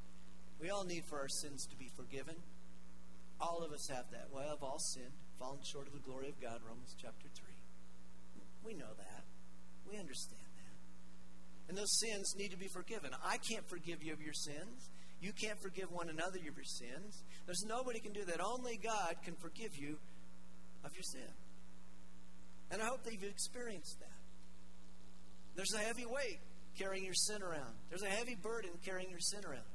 We 0.61 0.69
all 0.69 0.85
need 0.85 1.05
for 1.09 1.19
our 1.19 1.29
sins 1.29 1.67
to 1.71 1.77
be 1.77 1.88
forgiven. 1.97 2.37
All 3.41 3.65
of 3.65 3.73
us 3.73 3.88
have 3.88 4.05
that. 4.12 4.29
We 4.35 4.43
have 4.43 4.62
all 4.62 4.79
sinned, 4.79 5.17
fallen 5.38 5.61
short 5.65 5.87
of 5.87 5.95
the 5.95 6.05
glory 6.05 6.29
of 6.29 6.41
God, 6.41 6.61
Romans 6.69 6.95
chapter 7.01 7.27
3. 7.35 7.49
We 8.65 8.75
know 8.75 8.93
that. 8.99 9.21
We 9.90 9.99
understand 9.99 10.40
that. 10.40 11.68
And 11.68 11.79
those 11.79 11.99
sins 11.99 12.35
need 12.37 12.51
to 12.51 12.59
be 12.59 12.68
forgiven. 12.68 13.11
I 13.25 13.38
can't 13.38 13.68
forgive 13.68 14.03
you 14.03 14.12
of 14.12 14.21
your 14.21 14.35
sins. 14.35 14.90
You 15.21 15.33
can't 15.33 15.61
forgive 15.62 15.90
one 15.92 16.09
another 16.09 16.38
of 16.38 16.45
your 16.45 16.64
sins. 16.64 17.23
There's 17.47 17.64
nobody 17.66 18.01
can 18.01 18.12
do 18.12 18.25
that. 18.25 18.40
Only 18.40 18.77
God 18.77 19.16
can 19.25 19.35
forgive 19.37 19.77
you 19.77 19.99
of 20.85 20.92
your 20.95 21.03
sin. 21.03 21.33
And 22.71 22.83
I 22.83 22.87
hope 22.87 23.05
that 23.05 23.12
you've 23.12 23.23
experienced 23.23 24.01
that. 24.01 24.18
There's 25.55 25.75
a 25.75 25.79
heavy 25.79 26.07
weight 26.07 26.40
carrying 26.79 27.05
your 27.05 27.14
sin 27.14 27.42
around. 27.42 27.75
There's 27.88 28.03
a 28.03 28.09
heavy 28.09 28.35
burden 28.35 28.71
carrying 28.85 29.11
your 29.11 29.21
sin 29.21 29.45
around. 29.45 29.68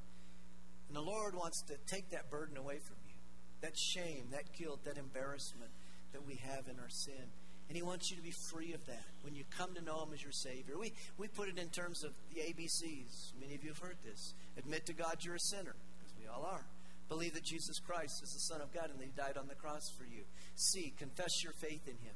And 0.87 0.95
the 0.95 1.01
Lord 1.01 1.35
wants 1.35 1.61
to 1.67 1.75
take 1.85 2.09
that 2.11 2.29
burden 2.29 2.57
away 2.57 2.79
from 2.79 2.97
you. 3.07 3.15
That 3.61 3.77
shame, 3.77 4.27
that 4.31 4.53
guilt, 4.57 4.83
that 4.85 4.97
embarrassment 4.97 5.71
that 6.13 6.25
we 6.25 6.35
have 6.35 6.67
in 6.67 6.79
our 6.79 6.89
sin. 6.89 7.31
And 7.67 7.75
He 7.75 7.83
wants 7.83 8.09
you 8.09 8.17
to 8.17 8.23
be 8.23 8.33
free 8.49 8.73
of 8.73 8.85
that 8.85 9.05
when 9.21 9.35
you 9.35 9.43
come 9.57 9.73
to 9.75 9.81
know 9.81 10.03
Him 10.03 10.13
as 10.13 10.23
your 10.23 10.31
Savior. 10.31 10.77
We, 10.79 10.93
we 11.17 11.27
put 11.27 11.49
it 11.49 11.57
in 11.57 11.69
terms 11.69 12.03
of 12.03 12.13
the 12.33 12.41
ABCs. 12.41 13.33
Many 13.39 13.55
of 13.55 13.63
you 13.63 13.69
have 13.69 13.79
heard 13.79 13.97
this. 14.05 14.33
Admit 14.57 14.85
to 14.85 14.93
God 14.93 15.17
you're 15.21 15.35
a 15.35 15.39
sinner, 15.39 15.75
because 15.99 16.13
we 16.19 16.27
all 16.27 16.45
are. 16.45 16.65
Believe 17.09 17.33
that 17.33 17.43
Jesus 17.43 17.79
Christ 17.79 18.21
is 18.23 18.33
the 18.33 18.53
Son 18.53 18.61
of 18.61 18.73
God 18.73 18.89
and 18.89 18.99
that 18.99 19.05
He 19.05 19.11
died 19.15 19.37
on 19.37 19.47
the 19.47 19.55
cross 19.55 19.89
for 19.97 20.03
you. 20.03 20.23
C. 20.55 20.93
Confess 20.97 21.43
your 21.43 21.53
faith 21.53 21.87
in 21.87 21.97
Him. 22.03 22.15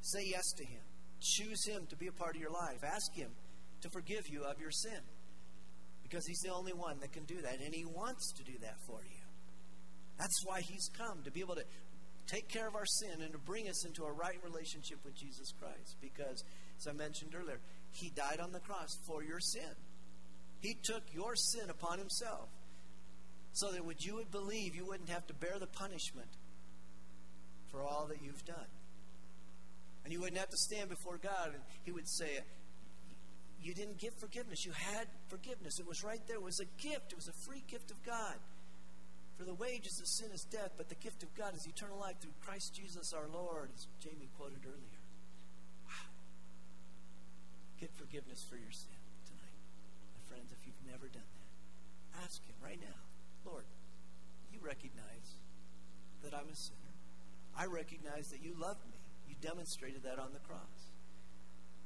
Say 0.00 0.26
yes 0.26 0.52
to 0.56 0.64
Him. 0.64 0.82
Choose 1.20 1.66
Him 1.66 1.86
to 1.90 1.96
be 1.96 2.06
a 2.06 2.12
part 2.12 2.34
of 2.34 2.40
your 2.40 2.50
life. 2.50 2.82
Ask 2.84 3.14
Him 3.14 3.30
to 3.82 3.90
forgive 3.90 4.28
you 4.28 4.44
of 4.44 4.60
your 4.60 4.70
sin. 4.70 5.00
Because 6.02 6.26
He's 6.26 6.40
the 6.40 6.52
only 6.52 6.72
one 6.72 6.98
that 7.00 7.12
can 7.12 7.24
do 7.24 7.40
that, 7.42 7.60
and 7.64 7.74
He 7.74 7.84
wants 7.84 8.32
to 8.32 8.44
do 8.44 8.58
that 8.62 8.76
for 8.86 9.00
you. 9.04 9.22
That's 10.18 10.44
why 10.44 10.60
He's 10.60 10.88
come, 10.96 11.22
to 11.24 11.30
be 11.30 11.40
able 11.40 11.54
to 11.54 11.64
take 12.28 12.48
care 12.48 12.68
of 12.68 12.76
our 12.76 12.86
sin 12.86 13.22
and 13.22 13.32
to 13.32 13.38
bring 13.38 13.68
us 13.68 13.84
into 13.84 14.04
a 14.04 14.12
right 14.12 14.38
relationship 14.44 14.98
with 15.04 15.16
Jesus 15.16 15.52
Christ. 15.58 15.96
Because, 16.00 16.44
as 16.78 16.86
I 16.86 16.92
mentioned 16.92 17.34
earlier, 17.34 17.58
He 17.90 18.10
died 18.10 18.38
on 18.40 18.52
the 18.52 18.60
cross 18.60 18.96
for 19.06 19.24
your 19.24 19.40
sin. 19.40 19.74
He 20.60 20.76
took 20.84 21.02
your 21.12 21.34
sin 21.34 21.70
upon 21.70 21.98
Himself 21.98 22.48
so 23.52 23.72
that 23.72 23.84
what 23.84 24.04
you 24.04 24.16
would 24.16 24.30
believe, 24.30 24.76
you 24.76 24.86
wouldn't 24.86 25.08
have 25.08 25.26
to 25.26 25.34
bear 25.34 25.58
the 25.58 25.66
punishment 25.66 26.28
for 27.70 27.82
all 27.82 28.06
that 28.08 28.22
you've 28.22 28.44
done. 28.44 28.70
And 30.04 30.12
you 30.12 30.20
wouldn't 30.20 30.38
have 30.38 30.50
to 30.50 30.56
stand 30.56 30.90
before 30.90 31.18
God 31.18 31.50
and 31.54 31.62
He 31.84 31.92
would 31.92 32.08
say, 32.08 32.40
You 33.60 33.74
didn't 33.74 33.98
give 33.98 34.12
forgiveness. 34.20 34.64
You 34.64 34.72
had 34.72 35.06
forgiveness. 35.28 35.80
It 35.80 35.86
was 35.86 36.04
right 36.04 36.20
there. 36.26 36.36
It 36.36 36.42
was 36.42 36.60
a 36.60 36.82
gift, 36.82 37.12
it 37.12 37.16
was 37.16 37.28
a 37.28 37.36
free 37.46 37.62
gift 37.68 37.90
of 37.90 38.02
God. 38.04 38.36
For 39.38 39.44
the 39.46 39.54
wages 39.54 40.02
of 40.02 40.10
sin 40.10 40.34
is 40.34 40.42
death, 40.42 40.74
but 40.76 40.90
the 40.90 40.98
gift 40.98 41.22
of 41.22 41.30
God 41.38 41.54
is 41.54 41.64
eternal 41.64 41.96
life 41.96 42.18
through 42.18 42.34
Christ 42.42 42.74
Jesus 42.74 43.14
our 43.14 43.30
Lord, 43.30 43.70
as 43.72 43.86
Jamie 44.02 44.28
quoted 44.36 44.66
earlier. 44.66 45.02
Wow. 45.86 46.10
Get 47.78 47.94
forgiveness 47.94 48.42
for 48.42 48.58
your 48.58 48.74
sin 48.74 48.98
tonight. 49.30 49.62
My 50.18 50.22
friends, 50.26 50.50
if 50.50 50.66
you've 50.66 50.90
never 50.90 51.06
done 51.06 51.22
that, 51.22 52.26
ask 52.26 52.42
Him 52.42 52.58
right 52.58 52.80
now 52.82 52.98
Lord, 53.46 53.64
you 54.52 54.58
recognize 54.60 55.38
that 56.24 56.34
I'm 56.34 56.50
a 56.50 56.56
sinner. 56.56 56.92
I 57.56 57.66
recognize 57.66 58.28
that 58.34 58.42
you 58.42 58.58
loved 58.58 58.84
me. 58.90 58.98
You 59.28 59.36
demonstrated 59.40 60.02
that 60.02 60.18
on 60.18 60.34
the 60.34 60.42
cross. 60.42 60.90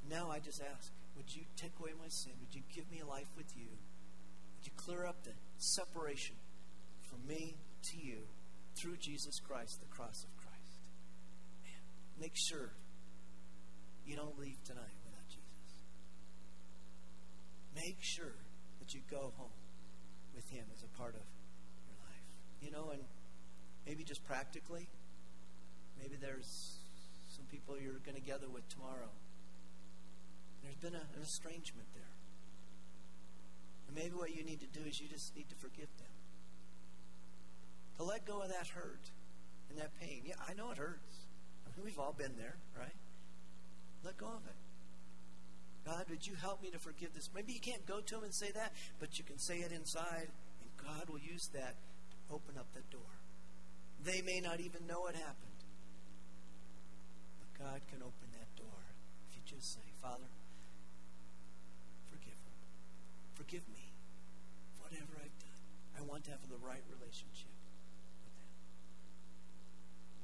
Now 0.09 0.31
I 0.31 0.39
just 0.39 0.59
ask, 0.59 0.91
would 1.15 1.33
you 1.33 1.43
take 1.55 1.71
away 1.79 1.91
my 2.01 2.09
sin? 2.09 2.33
Would 2.41 2.55
you 2.55 2.63
give 2.73 2.89
me 2.89 2.99
a 2.99 3.05
life 3.05 3.29
with 3.37 3.55
you? 3.55 3.69
Would 3.69 4.65
you 4.65 4.71
clear 4.75 5.05
up 5.05 5.23
the 5.23 5.37
separation 5.57 6.35
from 7.13 7.27
me 7.27 7.55
to 7.91 7.97
you 7.97 8.25
through 8.75 8.97
Jesus 8.97 9.39
Christ, 9.39 9.79
the 9.79 9.93
cross 9.93 10.23
of 10.23 10.31
Christ. 10.37 10.81
Man, 11.61 11.81
make 12.19 12.33
sure 12.35 12.73
you 14.05 14.15
don't 14.15 14.37
leave 14.39 14.57
tonight 14.65 14.97
without 15.05 15.27
Jesus. 15.29 15.69
Make 17.75 17.97
sure 18.01 18.33
that 18.79 18.93
you 18.93 19.01
go 19.11 19.31
home 19.37 19.59
with 20.33 20.49
Him 20.49 20.65
as 20.73 20.83
a 20.83 20.97
part 20.97 21.13
of 21.13 21.25
your 21.85 21.97
life. 22.01 22.29
You 22.61 22.71
know, 22.71 22.89
and 22.91 23.03
maybe 23.85 24.03
just 24.03 24.25
practically, 24.25 24.89
maybe 26.01 26.15
there's 26.19 26.79
some 27.35 27.45
people 27.45 27.77
you're 27.79 28.01
going 28.05 28.17
to 28.17 28.25
gather 28.25 28.49
with 28.49 28.67
tomorrow. 28.69 29.13
There's 30.63 30.77
been 30.77 30.95
a, 30.95 31.05
an 31.15 31.21
estrangement 31.21 31.87
there. 31.93 32.13
And 33.87 33.95
maybe 33.95 34.15
what 34.15 34.31
you 34.31 34.43
need 34.43 34.61
to 34.61 34.71
do 34.73 34.85
is 34.87 34.99
you 34.99 35.07
just 35.09 35.35
need 35.35 35.49
to 35.49 35.55
forgive 35.61 35.91
them 35.99 36.12
let 38.03 38.25
go 38.25 38.41
of 38.41 38.49
that 38.49 38.67
hurt 38.67 39.11
and 39.69 39.77
that 39.79 39.91
pain. 39.99 40.23
Yeah, 40.25 40.35
I 40.47 40.53
know 40.53 40.71
it 40.71 40.77
hurts. 40.77 41.27
I 41.65 41.75
mean, 41.75 41.85
we've 41.85 41.99
all 41.99 42.13
been 42.13 42.35
there, 42.37 42.55
right? 42.77 42.95
Let 44.03 44.17
go 44.17 44.27
of 44.27 44.45
it. 44.45 44.55
God, 45.85 46.05
would 46.09 46.25
you 46.25 46.35
help 46.35 46.61
me 46.61 46.69
to 46.71 46.79
forgive 46.79 47.13
this? 47.13 47.29
Maybe 47.35 47.53
you 47.53 47.59
can't 47.59 47.85
go 47.85 47.99
to 47.99 48.17
him 48.17 48.23
and 48.23 48.33
say 48.33 48.51
that, 48.51 48.71
but 48.99 49.17
you 49.19 49.25
can 49.25 49.37
say 49.37 49.59
it 49.59 49.71
inside, 49.71 50.27
and 50.61 50.69
God 50.79 51.09
will 51.09 51.19
use 51.19 51.49
that 51.53 51.75
to 51.75 52.15
open 52.35 52.55
up 52.57 52.67
that 52.73 52.89
door. 52.89 53.11
They 54.03 54.21
may 54.21 54.39
not 54.39 54.59
even 54.59 54.87
know 54.87 55.07
it 55.07 55.15
happened, 55.15 55.59
but 57.39 57.65
God 57.65 57.81
can 57.91 57.99
open 57.99 58.27
that 58.31 58.51
door 58.55 58.79
if 59.29 59.35
you 59.35 59.43
just 59.45 59.73
say, 59.73 59.83
Father, 60.01 60.31
forgive 62.11 62.35
them. 62.35 62.59
Forgive 63.35 63.67
me. 63.67 63.91
Whatever 64.79 65.19
I've 65.19 65.39
done. 65.39 65.61
I 65.99 66.01
want 66.03 66.23
to 66.25 66.31
have 66.31 66.43
the 66.49 66.59
right 66.59 66.83
relationship. 66.91 67.52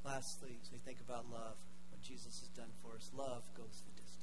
Lastly, 0.06 0.58
as 0.62 0.72
we 0.72 0.80
think 0.80 1.00
about 1.02 1.26
love, 1.32 1.58
what 1.92 2.02
Jesus 2.02 2.40
has 2.40 2.50
done 2.56 2.72
for 2.82 2.96
us, 2.96 3.12
love 3.14 3.44
goes 3.56 3.84
the 3.86 3.94
distance. 4.00 4.20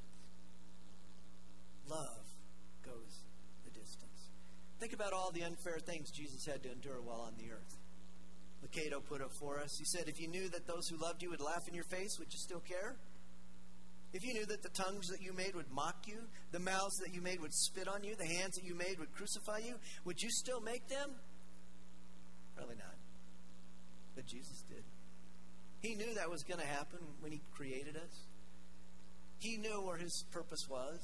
Love 1.88 2.26
goes 2.84 3.22
the 3.64 3.70
distance. 3.70 4.30
Think 4.80 4.92
about 4.92 5.12
all 5.12 5.30
the 5.32 5.42
unfair 5.42 5.78
things 5.78 6.10
Jesus 6.10 6.44
had 6.46 6.62
to 6.62 6.72
endure 6.72 7.00
while 7.02 7.20
on 7.20 7.34
the 7.38 7.52
earth. 7.52 7.76
Lucado 8.64 9.04
put 9.04 9.20
it 9.20 9.30
for 9.38 9.60
us. 9.60 9.70
He 9.78 9.84
said, 9.84 10.08
If 10.08 10.20
you 10.20 10.28
knew 10.28 10.48
that 10.48 10.66
those 10.66 10.88
who 10.88 10.96
loved 10.96 11.22
you 11.22 11.30
would 11.30 11.40
laugh 11.40 11.68
in 11.68 11.74
your 11.74 11.84
face, 11.84 12.18
would 12.18 12.32
you 12.32 12.38
still 12.38 12.60
care? 12.60 12.96
If 14.12 14.24
you 14.24 14.32
knew 14.32 14.46
that 14.46 14.62
the 14.62 14.70
tongues 14.70 15.08
that 15.08 15.20
you 15.20 15.32
made 15.34 15.54
would 15.54 15.70
mock 15.70 16.06
you, 16.06 16.24
the 16.52 16.58
mouths 16.58 16.96
that 17.04 17.14
you 17.14 17.20
made 17.20 17.40
would 17.40 17.52
spit 17.52 17.86
on 17.86 18.02
you, 18.02 18.16
the 18.16 18.26
hands 18.26 18.54
that 18.56 18.64
you 18.64 18.74
made 18.74 18.98
would 18.98 19.12
crucify 19.12 19.58
you, 19.58 19.74
would 20.04 20.20
you 20.22 20.30
still 20.30 20.60
make 20.60 20.88
them? 20.88 21.10
Probably 22.56 22.76
not. 22.76 22.96
But 24.14 24.26
Jesus 24.26 24.62
did. 24.68 24.82
He 25.86 25.94
knew 25.94 26.14
that 26.14 26.28
was 26.28 26.42
going 26.42 26.58
to 26.58 26.66
happen 26.66 26.98
when 27.20 27.30
He 27.30 27.40
created 27.54 27.96
us. 27.96 28.26
He 29.38 29.56
knew 29.56 29.86
where 29.86 29.96
His 29.96 30.24
purpose 30.32 30.66
was 30.68 30.98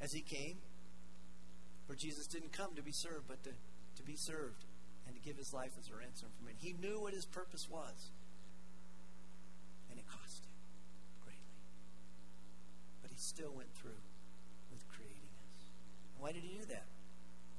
as 0.00 0.12
He 0.12 0.22
came. 0.22 0.56
For 1.86 1.94
Jesus 1.94 2.26
didn't 2.26 2.50
come 2.50 2.74
to 2.74 2.82
be 2.82 2.90
served, 2.90 3.28
but 3.28 3.44
to, 3.44 3.50
to 3.50 4.02
be 4.02 4.16
served 4.16 4.64
and 5.06 5.14
to 5.14 5.22
give 5.22 5.36
His 5.36 5.54
life 5.54 5.70
as 5.78 5.88
a 5.88 5.94
ransom 5.94 6.30
for 6.36 6.44
men. 6.44 6.54
He 6.58 6.74
knew 6.82 7.00
what 7.00 7.14
His 7.14 7.26
purpose 7.26 7.68
was. 7.70 8.10
And 9.88 10.00
it 10.00 10.06
cost 10.10 10.42
Him 10.42 10.58
greatly. 11.22 11.62
But 13.02 13.12
He 13.12 13.18
still 13.18 13.54
went 13.54 13.72
through 13.78 14.02
with 14.72 14.82
creating 14.88 15.30
us. 15.46 15.70
Why 16.18 16.32
did 16.32 16.42
he 16.42 16.58
do 16.58 16.64
that? 16.74 16.90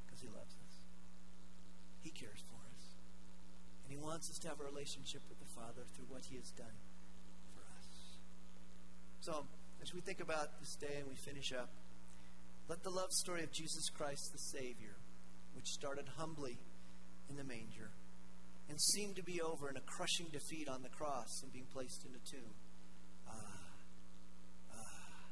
Because 0.06 0.20
he 0.20 0.28
loves 0.28 0.56
us. 0.60 0.76
He 2.04 2.10
cares 2.10 2.44
for 2.52 2.60
us. 2.60 2.67
And 3.88 3.96
he 3.96 4.04
wants 4.04 4.30
us 4.30 4.38
to 4.40 4.50
have 4.50 4.60
a 4.60 4.68
relationship 4.68 5.22
with 5.30 5.40
the 5.40 5.48
Father 5.56 5.88
through 5.96 6.12
what 6.12 6.26
he 6.28 6.36
has 6.36 6.52
done 6.52 6.76
for 7.56 7.64
us. 7.80 7.88
So, 9.22 9.48
as 9.82 9.94
we 9.94 10.02
think 10.02 10.20
about 10.20 10.60
this 10.60 10.76
day 10.76 11.00
and 11.00 11.08
we 11.08 11.16
finish 11.16 11.54
up, 11.54 11.72
let 12.68 12.84
the 12.84 12.90
love 12.90 13.12
story 13.12 13.44
of 13.44 13.52
Jesus 13.54 13.88
Christ 13.88 14.28
the 14.34 14.60
Savior, 14.60 15.00
which 15.56 15.68
started 15.68 16.04
humbly 16.18 16.60
in 17.30 17.38
the 17.38 17.46
manger 17.46 17.92
and 18.68 18.76
seemed 18.82 19.16
to 19.16 19.24
be 19.24 19.40
over 19.40 19.70
in 19.70 19.78
a 19.78 19.88
crushing 19.88 20.28
defeat 20.34 20.68
on 20.68 20.84
the 20.84 20.90
cross 20.90 21.42
and 21.42 21.54
being 21.54 21.68
placed 21.72 22.04
in 22.04 22.12
a 22.12 22.20
tomb. 22.30 22.52
Ah, 23.26 23.32
ah. 24.76 25.24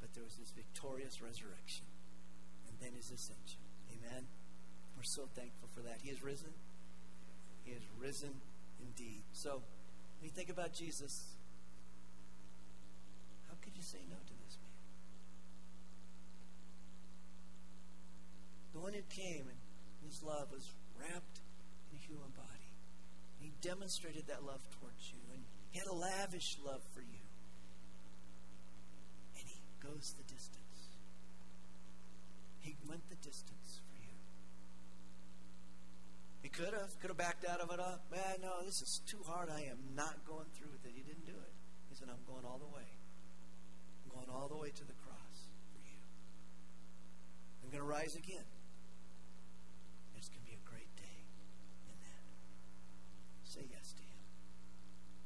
But 0.00 0.14
there 0.14 0.24
was 0.24 0.36
this 0.40 0.52
victorious 0.56 1.20
resurrection 1.20 1.84
and 2.66 2.80
then 2.80 2.96
his 2.96 3.10
ascension. 3.12 3.60
Amen. 3.92 4.24
We're 5.02 5.24
so 5.24 5.28
thankful 5.34 5.66
for 5.74 5.82
that. 5.82 5.98
He 6.00 6.10
is 6.10 6.22
risen. 6.22 6.54
He 7.64 7.72
is 7.72 7.82
risen 7.98 8.30
indeed. 8.78 9.24
So, 9.32 9.58
when 10.20 10.22
you 10.22 10.30
think 10.30 10.48
about 10.48 10.72
Jesus, 10.72 11.34
how 13.48 13.54
could 13.60 13.74
you 13.74 13.82
say 13.82 13.98
no 14.08 14.14
to 14.14 14.34
this 14.46 14.54
man? 14.62 14.78
The 18.74 18.78
one 18.78 18.92
who 18.94 19.02
came 19.10 19.50
and 19.50 19.58
his 20.06 20.22
love 20.22 20.52
was 20.52 20.70
wrapped 20.94 21.42
in 21.90 21.98
a 21.98 22.02
human 22.06 22.30
body. 22.38 22.70
He 23.40 23.50
demonstrated 23.60 24.28
that 24.28 24.46
love 24.46 24.62
towards 24.78 25.10
you, 25.10 25.18
and 25.34 25.42
he 25.72 25.80
had 25.80 25.88
a 25.90 25.98
lavish 25.98 26.58
love 26.64 26.82
for 26.94 27.02
you. 27.02 27.26
And 29.34 29.50
he 29.50 29.58
goes 29.82 30.14
the 30.14 30.22
distance. 30.30 30.94
He 32.60 32.76
went 32.86 33.02
the 33.10 33.16
distance 33.16 33.82
could 36.52 36.76
have, 36.76 36.92
could 37.00 37.08
have 37.08 37.16
backed 37.16 37.48
out 37.48 37.60
of 37.60 37.72
it 37.72 37.80
up. 37.80 38.04
Man, 38.12 38.44
no, 38.44 38.60
this 38.64 38.84
is 38.84 39.00
too 39.08 39.24
hard. 39.26 39.48
I 39.48 39.64
am 39.72 39.96
not 39.96 40.20
going 40.28 40.46
through 40.52 40.68
with 40.72 40.84
it. 40.84 40.92
He 40.94 41.02
didn't 41.02 41.24
do 41.24 41.32
it. 41.32 41.54
He 41.88 41.96
said, 41.96 42.08
I'm 42.12 42.20
going 42.28 42.44
all 42.44 42.60
the 42.60 42.68
way. 42.68 42.88
I'm 44.04 44.12
going 44.12 44.28
all 44.28 44.48
the 44.48 44.60
way 44.60 44.68
to 44.68 44.84
the 44.84 44.96
cross 45.00 45.48
for 45.72 45.80
you. 45.80 46.00
I'm 47.64 47.72
going 47.72 47.80
to 47.80 47.88
rise 47.88 48.14
again. 48.16 48.44
It's 50.16 50.28
going 50.28 50.44
to 50.44 50.48
be 50.48 50.56
a 50.56 50.64
great 50.68 50.92
day 50.94 51.18
in 51.88 51.96
that. 51.98 52.24
Say 53.42 53.64
yes 53.66 53.96
to 53.96 54.04
Him. 54.04 54.22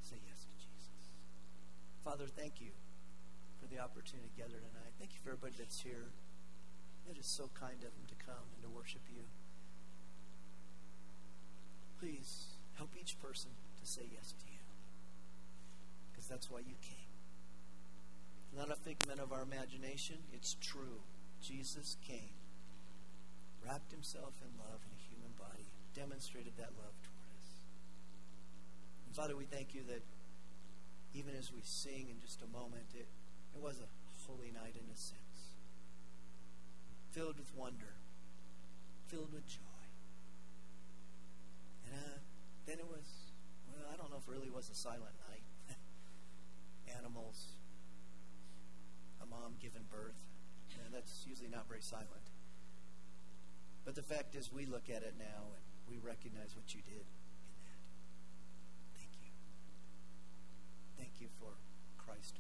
Say 0.01 0.17
yes 0.25 0.47
to 0.47 0.53
Jesus. 0.57 1.03
Father, 2.07 2.31
thank 2.31 2.63
you 2.63 2.71
for 3.61 3.67
the 3.67 3.83
opportunity 3.83 4.31
to 4.31 4.37
gather 4.39 4.63
tonight. 4.63 4.95
Thank 4.99 5.13
you 5.13 5.21
for 5.21 5.35
everybody 5.35 5.59
that's 5.59 5.83
here. 5.83 6.15
It 7.11 7.19
is 7.19 7.27
so 7.27 7.51
kind 7.55 7.83
of 7.83 7.91
them 7.95 8.07
to 8.09 8.19
come 8.19 8.47
and 8.55 8.63
to 8.63 8.71
worship 8.71 9.03
you. 9.11 9.27
Please 11.99 12.47
help 12.77 12.91
each 13.01 13.19
person 13.21 13.51
to 13.81 13.87
say 13.87 14.03
yes 14.13 14.35
to 14.39 14.45
you. 14.53 14.61
Because 16.13 16.29
that's 16.29 16.51
why 16.51 16.61
you 16.61 16.75
came. 16.83 17.07
Not 18.57 18.71
a 18.71 18.77
figment 18.77 19.21
of 19.21 19.33
our 19.33 19.43
imagination, 19.43 20.17
it's 20.33 20.57
true. 20.61 21.01
Jesus 21.43 21.97
came, 22.07 22.37
wrapped 23.65 23.93
himself 23.93 24.33
in 24.41 24.49
love 24.59 24.81
in 24.85 24.93
a 24.97 25.03
human 25.09 25.33
body, 25.39 25.69
demonstrated 25.95 26.53
that 26.57 26.73
love 26.77 26.97
toward 27.05 27.29
us. 27.37 27.49
And 29.07 29.15
Father, 29.15 29.37
we 29.37 29.45
thank 29.45 29.75
you 29.75 29.83
that 29.89 30.03
even 31.15 31.35
as 31.39 31.53
we 31.53 31.61
sing 31.63 32.09
in 32.11 32.21
just 32.21 32.43
a 32.43 32.47
moment, 32.47 32.93
it, 32.95 33.07
it 33.55 33.61
was 33.63 33.81
a 33.81 33.89
holy 34.27 34.53
night 34.53 34.75
in 34.75 34.89
a 34.93 34.97
sense. 34.97 35.57
Filled 37.13 37.39
with 37.39 37.53
wonder, 37.57 37.97
filled 39.09 39.33
with 39.33 39.47
joy. 39.47 39.66
And 41.87 41.95
uh, 41.95 42.19
then 42.67 42.79
it 42.79 42.87
was, 42.87 43.07
well, 43.71 43.87
I 43.93 43.97
don't 43.97 44.11
know 44.11 44.19
if 44.19 44.29
it 44.29 44.33
really 44.33 44.51
was 44.51 44.71
a 44.71 44.75
silent 44.75 45.15
night. 45.31 45.47
Animals, 46.99 47.57
a 49.23 49.27
mom 49.27 49.55
giving 49.61 49.85
birth. 49.91 50.19
and 50.85 50.95
that's 50.95 51.25
usually 51.27 51.49
not 51.49 51.69
very 51.69 51.83
silent. 51.83 52.31
But 53.85 53.95
the 53.95 54.03
fact 54.03 54.35
is, 54.35 54.53
we 54.53 54.67
look 54.67 54.91
at 54.91 55.03
it 55.03 55.15
now 55.19 55.55
and 55.55 55.63
we 55.89 55.99
recognize 55.99 56.57
what 56.57 56.75
you 56.75 56.83
did. 56.83 57.07
Thank 58.99 59.11
you 59.23 59.31
Thank 60.99 61.21
you 61.21 61.29
for 61.39 61.55
Christ 61.99 62.35